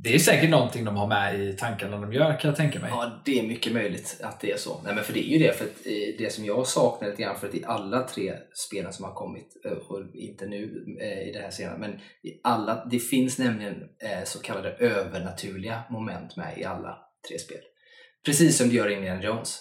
Det 0.04 0.16
är 0.16 0.20
säkert 0.20 0.50
någonting 0.50 0.86
de 0.86 0.96
har 0.96 1.08
med 1.08 1.42
i 1.42 1.54
tankarna 1.58 1.98
de 1.98 2.14
gör 2.14 2.40
kan 2.40 2.50
jag 2.50 2.56
tänka 2.58 2.80
mig. 2.80 2.90
Ja, 2.90 3.22
det 3.26 3.40
är 3.40 3.44
mycket 3.48 3.74
möjligt 3.74 4.20
att 4.24 4.40
det 4.40 4.52
är 4.52 4.58
så. 4.58 4.82
Nej, 4.84 4.96
men 4.96 5.04
för 5.04 5.14
det 5.14 5.20
är 5.20 5.38
ju 5.38 5.40
det, 5.40 5.54
för 5.54 5.66
eh, 5.66 6.16
det 6.18 6.34
som 6.34 6.46
jag 6.46 6.68
saknar 6.68 7.10
lite 7.10 7.22
grann, 7.22 7.40
för 7.40 7.48
att 7.48 7.56
i 7.56 7.64
alla 7.66 8.08
tre 8.08 8.34
spelen 8.54 8.94
som 8.94 9.06
har 9.06 9.14
kommit, 9.14 9.48
eh, 9.66 9.72
och 9.72 10.16
inte 10.16 10.46
nu 10.46 10.86
eh, 11.02 11.30
i 11.30 11.32
det 11.32 11.40
här 11.40 11.52
senare, 11.52 11.78
men 11.78 11.92
i 12.24 12.42
alla, 12.44 12.86
det 12.86 13.00
finns 13.00 13.38
nämligen 13.38 13.76
så 14.26 14.40
kallade 14.40 14.70
övernaturliga 14.72 15.84
moment 15.90 16.38
med 16.38 16.58
i 16.58 16.64
alla 16.64 16.98
tre 17.28 17.40
spel. 17.40 17.62
Precis 18.26 18.58
som 18.58 18.70
det 18.70 18.76
gör 18.76 18.90
i 18.90 18.94
Indiana 18.94 19.24
Jones. 19.24 19.60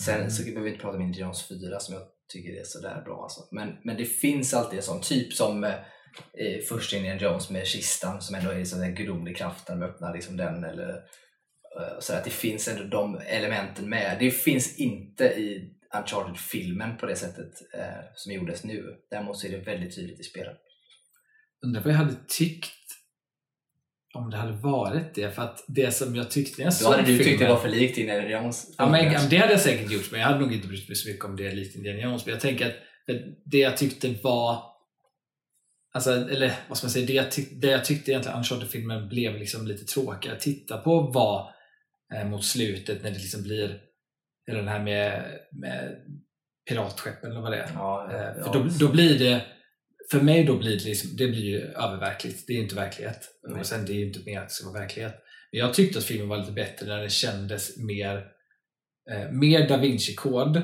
Sen 0.00 0.16
Mm. 0.16 0.30
så 0.30 0.42
behöver 0.42 0.62
vi 0.62 0.70
inte 0.70 0.82
prata 0.82 0.96
om 0.96 1.02
Indiana 1.02 1.26
Jones 1.26 1.48
4 1.48 1.80
som 1.80 1.94
jag 1.94 2.02
tycker 2.32 2.60
är 2.60 2.64
sådär 2.64 3.02
bra 3.04 3.22
alltså. 3.22 3.40
men, 3.52 3.68
men 3.84 3.96
det 3.96 4.04
finns 4.04 4.54
alltid 4.54 4.76
en 4.76 4.82
sån, 4.82 5.00
typ 5.00 5.32
som 5.32 5.64
eh, 6.38 6.60
första 6.68 6.96
Indiana 6.96 7.20
Jones 7.20 7.50
med 7.50 7.66
kistan 7.66 8.22
som 8.22 8.34
ändå 8.34 8.50
är 8.50 8.58
liksom 8.58 8.82
en 8.82 8.94
gudomlig 8.94 9.36
kraft 9.36 9.68
när 9.68 9.76
de 9.76 9.84
öppnar 9.86 10.14
liksom 10.14 10.36
den 10.36 10.64
eller 10.64 10.88
eh, 11.80 11.98
så 12.00 12.14
att 12.14 12.24
det 12.24 12.30
finns 12.30 12.68
ändå 12.68 12.84
de 12.84 13.18
elementen 13.26 13.88
med. 13.88 14.16
Det 14.20 14.30
finns 14.30 14.78
inte 14.78 15.24
i 15.24 15.70
Uncharted-filmen 15.98 16.96
på 16.96 17.06
det 17.06 17.16
sättet 17.16 17.52
eh, 17.74 18.04
som 18.14 18.32
gjordes 18.32 18.64
nu. 18.64 18.96
Däremot 19.10 19.38
så 19.38 19.46
är 19.46 19.50
det 19.50 19.58
väldigt 19.58 19.94
tydligt 19.96 20.20
i 20.20 20.22
spelet. 20.22 20.56
Undrar 21.66 21.82
vad 21.82 21.92
jag 21.92 21.98
hade 21.98 22.16
tyckt 22.28 22.70
om 24.14 24.30
det 24.30 24.36
hade 24.36 24.52
varit 24.52 25.14
det. 25.14 25.34
För 25.34 25.42
att 25.42 25.64
det 25.68 25.90
som 25.90 26.16
jag 26.16 26.30
tyckte 26.30 26.62
när 26.62 26.64
jag 26.64 26.72
Då 26.72 26.76
såg 26.76 26.92
hade 26.92 27.02
du 27.06 27.18
tyckt 27.18 27.30
det 27.30 27.38
filmen- 27.38 27.50
var 27.50 27.60
för 27.60 27.68
likt 27.68 27.98
Indiana 27.98 28.28
Jones. 28.28 28.74
Ja, 28.78 28.90
men, 28.90 29.28
det 29.30 29.36
hade 29.36 29.52
jag 29.52 29.60
säkert 29.60 29.90
gjort, 29.90 30.10
men 30.10 30.20
jag 30.20 30.26
hade 30.26 30.40
nog 30.40 30.52
inte 30.52 30.68
brytt 30.68 30.88
mig 30.88 30.96
så 30.96 31.08
mycket 31.08 31.24
om 31.24 31.36
det 31.36 31.46
är 31.46 31.52
likt 31.52 31.76
Indiana 31.76 32.00
Jones. 32.00 32.26
Men 32.26 32.32
jag 32.32 32.40
tänker 32.40 32.66
att 32.66 32.74
det 33.44 33.58
jag 33.58 33.76
tyckte 33.76 34.14
var 34.22 34.73
Alltså, 35.94 36.10
eller 36.10 36.54
vad 36.68 36.78
ska 36.78 36.84
man 36.84 36.92
säga, 36.92 37.06
det 37.06 37.12
jag, 37.12 37.30
tyck, 37.30 37.48
det 37.52 37.66
jag 37.66 37.84
tyckte 37.84 38.10
egentligen 38.10 38.38
Uncharted-filmen 38.38 39.08
blev 39.08 39.38
liksom 39.38 39.66
lite 39.66 39.84
tråkig 39.84 40.30
att 40.30 40.40
titta 40.40 40.78
på 40.78 41.00
var 41.00 41.50
eh, 42.14 42.28
mot 42.28 42.44
slutet 42.44 43.02
när 43.02 43.10
det 43.10 43.18
liksom 43.18 43.42
blir 43.42 43.80
hela 44.46 44.58
den 44.58 44.68
här 44.68 44.82
med, 44.82 45.24
med 45.52 45.96
piratskeppen 46.68 47.30
eller 47.30 47.40
vad 47.40 47.52
det 47.52 47.58
är. 47.58 47.70
Ja, 47.74 48.10
Eh, 48.12 48.44
för 48.44 48.52
då, 48.52 48.68
då 48.80 48.92
blir 48.92 49.18
det, 49.18 49.46
för 50.10 50.20
mig 50.20 50.44
då 50.44 50.58
blir 50.58 50.78
det, 50.78 50.84
liksom, 50.84 51.10
det 51.16 51.28
blir 51.28 51.44
ju 51.44 51.60
öververkligt. 51.60 52.46
Det 52.46 52.52
är 52.52 52.56
ju 52.56 52.62
inte 52.62 52.74
verklighet. 52.74 53.28
Nej. 53.48 53.60
Och 53.60 53.66
sen 53.66 53.86
det 53.86 53.92
är 53.92 53.96
ju 53.96 54.06
inte 54.06 54.20
mer 54.26 54.40
att 54.40 54.48
det 54.48 54.54
ska 54.54 54.70
vara 54.70 54.80
verklighet. 54.80 55.14
Men 55.52 55.60
jag 55.60 55.74
tyckte 55.74 55.98
att 55.98 56.04
filmen 56.04 56.28
var 56.28 56.38
lite 56.38 56.52
bättre 56.52 56.86
när 56.86 57.00
den 57.00 57.10
kändes 57.10 57.76
mer, 57.76 58.26
eh, 59.10 59.30
mer 59.30 59.68
Da 59.68 59.76
Vinci-kod 59.76 60.62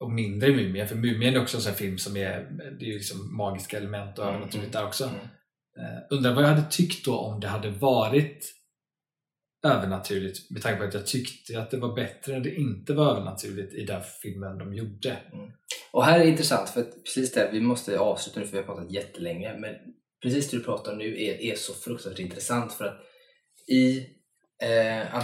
och 0.00 0.10
mindre 0.12 0.50
Mumien. 0.52 0.88
För 0.88 0.96
Mumien 0.96 1.34
är 1.34 1.42
också 1.42 1.56
en 1.56 1.62
sån 1.62 1.74
film 1.74 1.98
som 1.98 2.16
är, 2.16 2.50
det 2.78 2.84
är 2.84 2.88
ju 2.88 2.94
liksom 2.94 3.36
magiska 3.36 3.76
element 3.76 4.18
och 4.18 4.24
Mm, 4.24 4.34
övernaturligt 4.36 4.72
där 4.72 4.86
också. 4.86 5.04
mm. 5.04 5.20
Eh, 5.78 6.02
undrar 6.10 6.34
vad 6.34 6.44
jag 6.44 6.48
hade 6.48 6.70
tyckt 6.70 7.04
då 7.04 7.18
om 7.18 7.40
det 7.40 7.48
hade 7.48 7.70
varit 7.70 8.54
övernaturligt 9.66 10.50
med 10.50 10.62
tanke 10.62 10.78
på 10.78 10.84
att 10.84 10.94
jag 10.94 11.06
tyckte 11.06 11.60
att 11.60 11.70
det 11.70 11.76
var 11.76 11.94
bättre 11.94 12.32
när 12.32 12.40
det 12.40 12.54
inte 12.54 12.92
var 12.94 13.10
övernaturligt 13.10 13.74
i 13.74 13.84
den 13.84 14.02
filmen 14.22 14.58
de 14.58 14.74
gjorde. 14.74 15.16
Och 15.92 16.04
här 16.04 16.20
är 16.20 16.24
det 16.24 16.30
intressant, 16.30 16.68
för 16.70 16.82
precis 16.82 17.32
det, 17.32 17.50
vi 17.52 17.60
måste 17.60 17.98
avsluta 17.98 18.40
nu 18.40 18.46
för 18.46 18.52
vi 18.52 18.58
har 18.58 18.64
pratat 18.74 18.90
jättelänge, 18.92 19.56
men 19.58 19.74
precis 20.22 20.50
det 20.50 20.56
du 20.56 20.62
pratar 20.64 20.92
om 20.92 20.98
nu 20.98 21.22
är, 21.22 21.40
är 21.40 21.54
så 21.54 21.74
fruktansvärt 21.74 22.18
intressant 22.18 22.72
för 22.72 22.84
att 22.84 23.00
i 23.68 23.98
eh, 24.62 25.14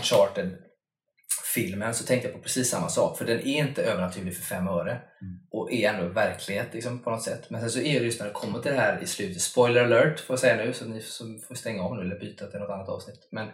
Uncharted-filmen 1.50 1.94
så 1.94 2.04
tänkte 2.04 2.28
jag 2.28 2.36
på 2.36 2.42
precis 2.42 2.70
samma 2.70 2.88
sak, 2.88 3.18
för 3.18 3.24
den 3.24 3.38
är 3.40 3.58
inte 3.58 3.82
övernaturlig 3.82 4.36
för 4.36 4.42
fem 4.42 4.68
öre 4.68 5.00
och 5.50 5.72
är 5.72 5.88
ändå 5.88 6.08
verklighet 6.08 6.68
liksom, 6.72 6.98
på 6.98 7.10
något 7.10 7.22
sätt. 7.22 7.50
Men 7.50 7.60
sen 7.60 7.70
så 7.70 7.80
är 7.80 8.00
det 8.00 8.06
just 8.06 8.20
när 8.20 8.26
det 8.26 8.32
kommer 8.32 8.58
till 8.58 8.72
det 8.72 8.78
här 8.78 9.02
i 9.02 9.06
slutet, 9.06 9.42
spoiler 9.42 9.84
alert 9.84 10.20
får 10.20 10.34
jag 10.34 10.40
säga 10.40 10.64
nu, 10.64 10.72
så 10.72 10.84
ni 10.84 11.00
som 11.00 11.40
får 11.48 11.54
stänga 11.54 11.82
av 11.82 11.96
nu 11.96 12.02
eller 12.02 12.20
byta 12.20 12.46
till 12.46 12.60
något 12.60 12.70
annat 12.70 12.88
avsnitt. 12.88 13.28
Men 13.32 13.48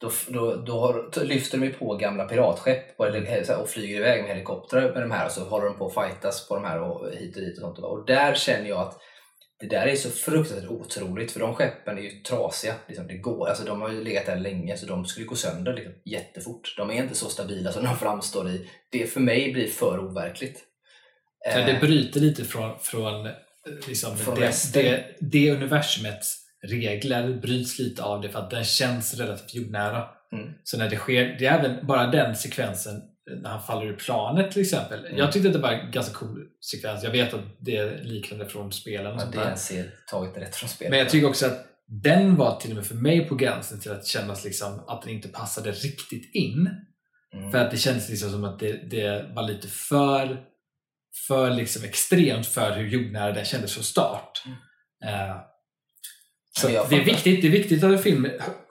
då, 0.00 0.10
då, 0.28 0.56
då, 0.56 0.80
har, 0.80 1.10
då 1.12 1.24
lyfter 1.24 1.58
de 1.58 1.66
ju 1.66 1.72
på 1.72 1.96
gamla 1.96 2.24
piratskepp 2.24 3.00
och, 3.00 3.06
eller, 3.06 3.22
här, 3.22 3.60
och 3.60 3.68
flyger 3.68 3.96
iväg 3.96 4.22
med 4.22 4.30
helikoptrar 4.30 4.92
med 4.92 5.02
de 5.02 5.10
här 5.10 5.26
och 5.26 5.32
så 5.32 5.44
håller 5.44 5.66
de 5.66 5.78
på 5.78 5.86
att 5.86 5.94
fightas 5.94 6.48
på 6.48 6.54
de 6.54 6.64
här 6.64 6.80
och 6.80 7.12
hit 7.12 7.36
och 7.36 7.42
dit 7.42 7.58
och 7.58 7.62
sånt. 7.62 7.78
Och 7.78 8.06
där 8.06 8.34
känner 8.34 8.68
jag 8.68 8.80
att 8.80 9.00
det 9.60 9.66
där 9.66 9.86
är 9.86 9.96
så 9.96 10.10
fruktansvärt 10.10 10.70
otroligt 10.70 11.32
för 11.32 11.40
de 11.40 11.54
skeppen 11.54 11.98
är 11.98 12.02
ju 12.02 12.10
trasiga. 12.10 12.74
Liksom, 12.88 13.06
det 13.06 13.16
går, 13.16 13.48
alltså, 13.48 13.64
de 13.64 13.82
har 13.82 13.92
ju 13.92 14.04
legat 14.04 14.26
där 14.26 14.36
länge 14.36 14.76
så 14.76 14.86
de 14.86 15.06
skulle 15.06 15.26
gå 15.26 15.34
sönder 15.34 15.74
liksom, 15.74 15.92
jättefort. 16.04 16.74
De 16.76 16.90
är 16.90 17.02
inte 17.02 17.14
så 17.14 17.28
stabila 17.28 17.72
som 17.72 17.84
de 17.84 17.96
framstår 17.96 18.50
i. 18.50 18.70
Det 18.90 19.06
för 19.06 19.20
mig 19.20 19.52
blir 19.52 19.68
för 19.68 19.98
overkligt. 19.98 20.64
Så 21.52 21.58
Eh, 21.58 21.66
det 21.66 21.80
bryter 21.80 22.20
lite 22.20 22.44
från, 22.44 22.78
från, 22.78 23.26
eh, 23.26 23.32
liksom 23.88 24.16
Från 24.16 24.34
det, 24.34 24.72
det, 24.72 25.16
det 25.20 25.50
universumets 25.50 26.42
regler 26.62 27.34
bryts 27.34 27.78
lite 27.78 28.02
av 28.02 28.20
det 28.20 28.28
för 28.28 28.38
att 28.38 28.50
den 28.50 28.64
känns 28.64 29.14
relativt 29.14 29.54
jordnära. 29.54 30.08
Mm. 30.32 30.52
Så 30.64 30.78
när 30.78 30.90
det 30.90 30.96
sker, 30.96 31.36
det 31.38 31.46
är 31.46 31.58
även 31.58 31.86
bara 31.86 32.06
den 32.06 32.36
sekvensen 32.36 32.96
eh, 32.96 33.02
när 33.26 33.50
han 33.50 33.62
faller 33.62 33.86
ur 33.86 33.96
planet 33.96 34.52
till 34.52 34.62
exempel. 34.62 35.06
Mm. 35.06 35.18
Jag 35.18 35.32
tyckte 35.32 35.48
det 35.48 35.58
var 35.58 35.72
en 35.72 35.90
ganska 35.90 36.14
cool 36.14 36.46
sekvens. 36.70 37.04
Jag 37.04 37.10
vet 37.10 37.34
att 37.34 37.40
det 37.60 37.76
är 37.76 38.04
liknande 38.04 38.48
från 38.48 38.72
spelen 38.72 39.14
och 39.14 39.22
ja, 39.22 39.26
det 39.32 39.76
är 39.78 39.90
taget 40.10 40.36
rätt 40.36 40.56
från 40.56 40.68
spelet. 40.68 40.90
Men 40.90 40.98
jag 40.98 41.08
tycker 41.08 41.28
också 41.28 41.46
att 41.46 41.66
den 41.86 42.36
var 42.36 42.60
till 42.60 42.70
och 42.70 42.76
med 42.76 42.86
för 42.86 42.94
mig 42.94 43.28
på 43.28 43.34
gränsen 43.34 43.80
till 43.80 43.92
att 43.92 44.06
kännas 44.06 44.44
liksom 44.44 44.84
att 44.86 45.02
den 45.02 45.12
inte 45.12 45.28
passade 45.28 45.70
riktigt 45.70 46.34
in. 46.34 46.70
Mm. 47.34 47.52
För 47.52 47.58
att 47.58 47.70
det 47.70 47.76
kändes 47.76 48.08
liksom 48.08 48.30
som 48.30 48.44
att 48.44 48.58
det, 48.58 48.90
det 48.90 49.30
var 49.34 49.42
lite 49.42 49.68
för, 49.68 50.44
för 51.28 51.50
liksom 51.50 51.84
extremt 51.84 52.46
för 52.46 52.72
hur 52.72 52.88
jordnära 52.88 53.32
den 53.32 53.44
kändes 53.44 53.74
från 53.74 53.84
start. 53.84 54.42
Mm. 54.46 54.58
Ja, 55.00 55.55
jag 56.62 56.90
det 56.90 56.96
är, 56.96 57.04
viktigt, 57.04 57.42
det 57.42 57.48
är 57.48 57.52
viktigt 57.52 57.84
att 57.84 57.92
en 57.92 57.98
film 57.98 58.28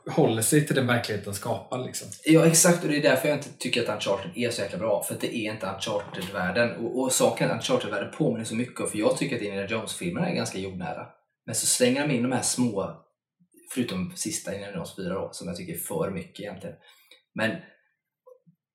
håller 0.09 0.41
sig 0.41 0.67
till 0.67 0.75
den 0.75 0.87
verkligheten 0.87 1.25
den 1.25 1.33
skapar. 1.33 1.85
Liksom. 1.85 2.07
Ja 2.25 2.45
exakt 2.45 2.83
och 2.83 2.89
det 2.89 2.97
är 2.97 3.01
därför 3.01 3.27
jag 3.27 3.37
inte 3.37 3.49
tycker 3.59 3.83
att 3.83 3.89
Uncharted 3.89 4.31
är 4.35 4.49
så 4.49 4.61
jäkla 4.61 4.77
bra. 4.77 5.03
För 5.03 5.17
det 5.21 5.37
är 5.37 5.51
inte 5.51 5.67
Uncharted-världen. 5.67 6.75
Och, 6.75 6.99
och 6.99 7.11
saken 7.11 7.51
Uncharted-världen 7.51 8.11
påminner 8.17 8.45
så 8.45 8.55
mycket. 8.55 8.89
För 8.91 8.97
jag 8.97 9.17
tycker 9.17 9.35
att 9.35 9.41
Indiana 9.41 9.67
Jones-filmerna 9.67 10.29
är 10.29 10.35
ganska 10.35 10.57
jordnära. 10.57 11.07
Men 11.45 11.55
så 11.55 11.65
slänger 11.65 12.07
de 12.07 12.13
in 12.13 12.23
de 12.23 12.31
här 12.31 12.41
små, 12.41 13.01
förutom 13.73 14.13
sista 14.15 14.53
Indiana 14.53 14.77
Jones 14.77 14.95
4 14.95 15.13
då, 15.13 15.29
som 15.31 15.47
jag 15.47 15.57
tycker 15.57 15.73
är 15.73 15.77
för 15.77 16.11
mycket 16.11 16.39
egentligen. 16.39 16.75
Men, 17.35 17.51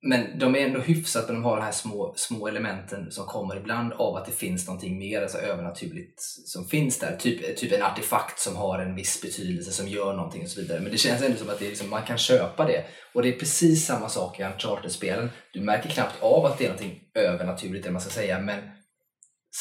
men 0.03 0.39
de 0.39 0.57
är 0.57 0.61
ändå 0.61 0.81
hyfsat 0.81 1.29
när 1.29 1.35
de 1.35 1.45
har 1.45 1.57
de 1.57 1.63
här 1.63 1.73
små, 1.73 2.15
små 2.17 2.49
elementen 2.49 3.11
som 3.11 3.27
kommer 3.27 3.57
ibland 3.57 3.93
av 3.93 4.17
att 4.17 4.27
det 4.27 4.33
finns 4.33 4.67
någonting 4.67 4.99
mer 4.99 5.23
alltså 5.23 5.39
övernaturligt 5.39 6.23
som 6.47 6.65
finns 6.65 6.99
där. 6.99 7.17
Typ, 7.17 7.57
typ 7.57 7.73
en 7.73 7.83
artefakt 7.83 8.39
som 8.39 8.57
har 8.57 8.79
en 8.79 8.95
viss 8.95 9.23
betydelse 9.23 9.71
som 9.71 9.89
gör 9.89 10.17
någonting 10.17 10.43
och 10.43 10.49
så 10.49 10.61
vidare. 10.61 10.81
Men 10.81 10.93
det 10.93 10.99
känns 10.99 11.23
ändå 11.23 11.37
som 11.37 11.49
att 11.49 11.59
det 11.59 11.65
är 11.65 11.69
liksom, 11.69 11.91
man 11.91 12.03
kan 12.03 12.19
köpa 12.19 12.65
det. 12.65 12.85
Och 13.15 13.23
det 13.23 13.29
är 13.29 13.39
precis 13.39 13.87
samma 13.87 14.09
sak 14.09 14.41
i 14.41 14.43
Uncharted-spelen. 14.43 15.31
Du 15.53 15.61
märker 15.61 15.89
knappt 15.89 16.23
av 16.23 16.45
att 16.45 16.59
det 16.59 16.65
är 16.65 16.69
någonting 16.69 17.01
övernaturligt, 17.15 17.85
eller 17.85 17.93
man 17.93 18.03
ska 18.03 18.11
säga, 18.11 18.41
men 18.41 18.61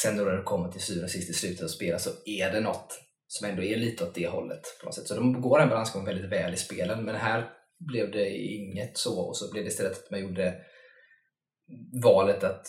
sen 0.02 0.16
när 0.16 0.24
det 0.24 0.42
kommer 0.42 0.72
till 0.72 0.80
syvende 0.80 1.04
och 1.04 1.10
sist 1.10 1.30
i 1.30 1.32
slutet 1.32 1.64
av 1.64 1.68
spelet 1.68 2.00
så 2.00 2.10
är 2.24 2.52
det 2.52 2.60
något 2.60 2.98
som 3.26 3.48
ändå 3.48 3.62
är 3.62 3.76
lite 3.76 4.04
åt 4.04 4.14
det 4.14 4.28
hållet. 4.28 4.62
på 4.80 4.86
något 4.86 4.94
sätt. 4.94 5.06
Så 5.06 5.14
de 5.14 5.40
går 5.40 5.60
en 5.60 5.68
balansgång 5.68 6.04
väldigt 6.04 6.32
väl 6.32 6.54
i 6.54 6.56
spelen, 6.56 7.04
men 7.04 7.14
här 7.14 7.59
blev 7.80 8.10
det 8.10 8.36
inget 8.36 8.98
så 8.98 9.20
och 9.20 9.36
så 9.36 9.52
blev 9.52 9.64
det 9.64 9.68
istället 9.68 9.92
att 9.92 10.10
man 10.10 10.20
gjorde 10.20 10.54
valet 12.02 12.44
att 12.44 12.66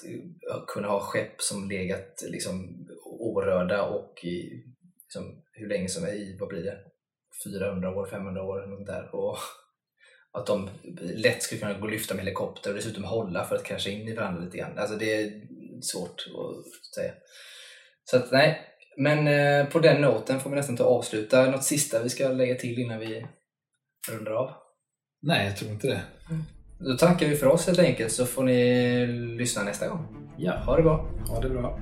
kunna 0.67 0.88
ha 0.88 1.00
skepp 1.00 1.41
som 1.41 1.69
legat 1.69 2.24
liksom 2.30 2.88
orörda 3.19 3.84
och 3.84 4.24
i 4.24 4.63
liksom, 5.04 5.43
hur 5.54 5.67
länge 5.67 5.89
som 5.89 6.04
är 6.04 6.13
i, 6.13 6.38
vad 6.39 6.50
blir 6.50 6.63
det, 6.63 6.78
400 7.43 7.95
år, 7.95 8.08
500 8.08 8.43
år 8.43 8.63
eller 8.63 8.71
något 8.71 8.88
där. 8.88 9.15
Och 9.15 9.38
att 10.34 10.45
de 10.45 10.69
lätt 11.00 11.43
skulle 11.43 11.62
kunna 11.62 11.80
gå 11.80 11.86
och 11.86 11.91
lyfta 11.91 12.13
med 12.13 12.24
helikopter 12.24 12.69
och 12.69 12.76
dessutom 12.76 13.04
hålla 13.04 13.45
för 13.45 13.56
att 13.56 13.63
krascha 13.63 13.89
in 13.89 14.08
i 14.08 14.15
varandra 14.15 14.43
lite 14.43 14.58
grann. 14.58 14.78
Alltså 14.78 14.95
det 14.95 15.13
är 15.13 15.32
svårt 15.82 16.26
att 16.28 16.95
säga. 16.95 17.13
Så 18.04 18.17
att 18.17 18.32
nej, 18.32 18.62
men 18.97 19.28
eh, 19.28 19.69
på 19.69 19.80
den 19.80 20.02
noten 20.02 20.39
får 20.39 20.50
vi 20.50 20.56
nästan 20.56 20.78
ta 20.78 20.84
och 20.84 20.97
avsluta. 20.97 21.52
Något 21.52 21.63
sista 21.63 22.04
vi 22.04 22.10
ska 22.10 22.28
lägga 22.28 22.56
till 22.56 22.80
innan 22.80 23.00
vi 23.00 23.28
rundar 24.10 24.32
av? 24.32 24.52
Nej, 25.23 25.45
jag 25.47 25.57
tror 25.57 25.71
inte 25.71 25.88
det. 25.88 26.01
Då 26.79 26.97
tackar 26.97 27.27
vi 27.27 27.36
för 27.36 27.47
oss 27.47 27.67
helt 27.67 27.79
enkelt 27.79 28.12
så 28.12 28.25
får 28.25 28.43
ni 28.43 29.05
lyssna 29.38 29.63
nästa 29.63 29.88
gång. 29.88 30.05
Ja, 30.38 30.53
Ha 30.65 30.75
det 30.77 30.84
bra! 30.84 31.10
ha 31.27 31.41
det 31.41 31.49
bra. 31.49 31.79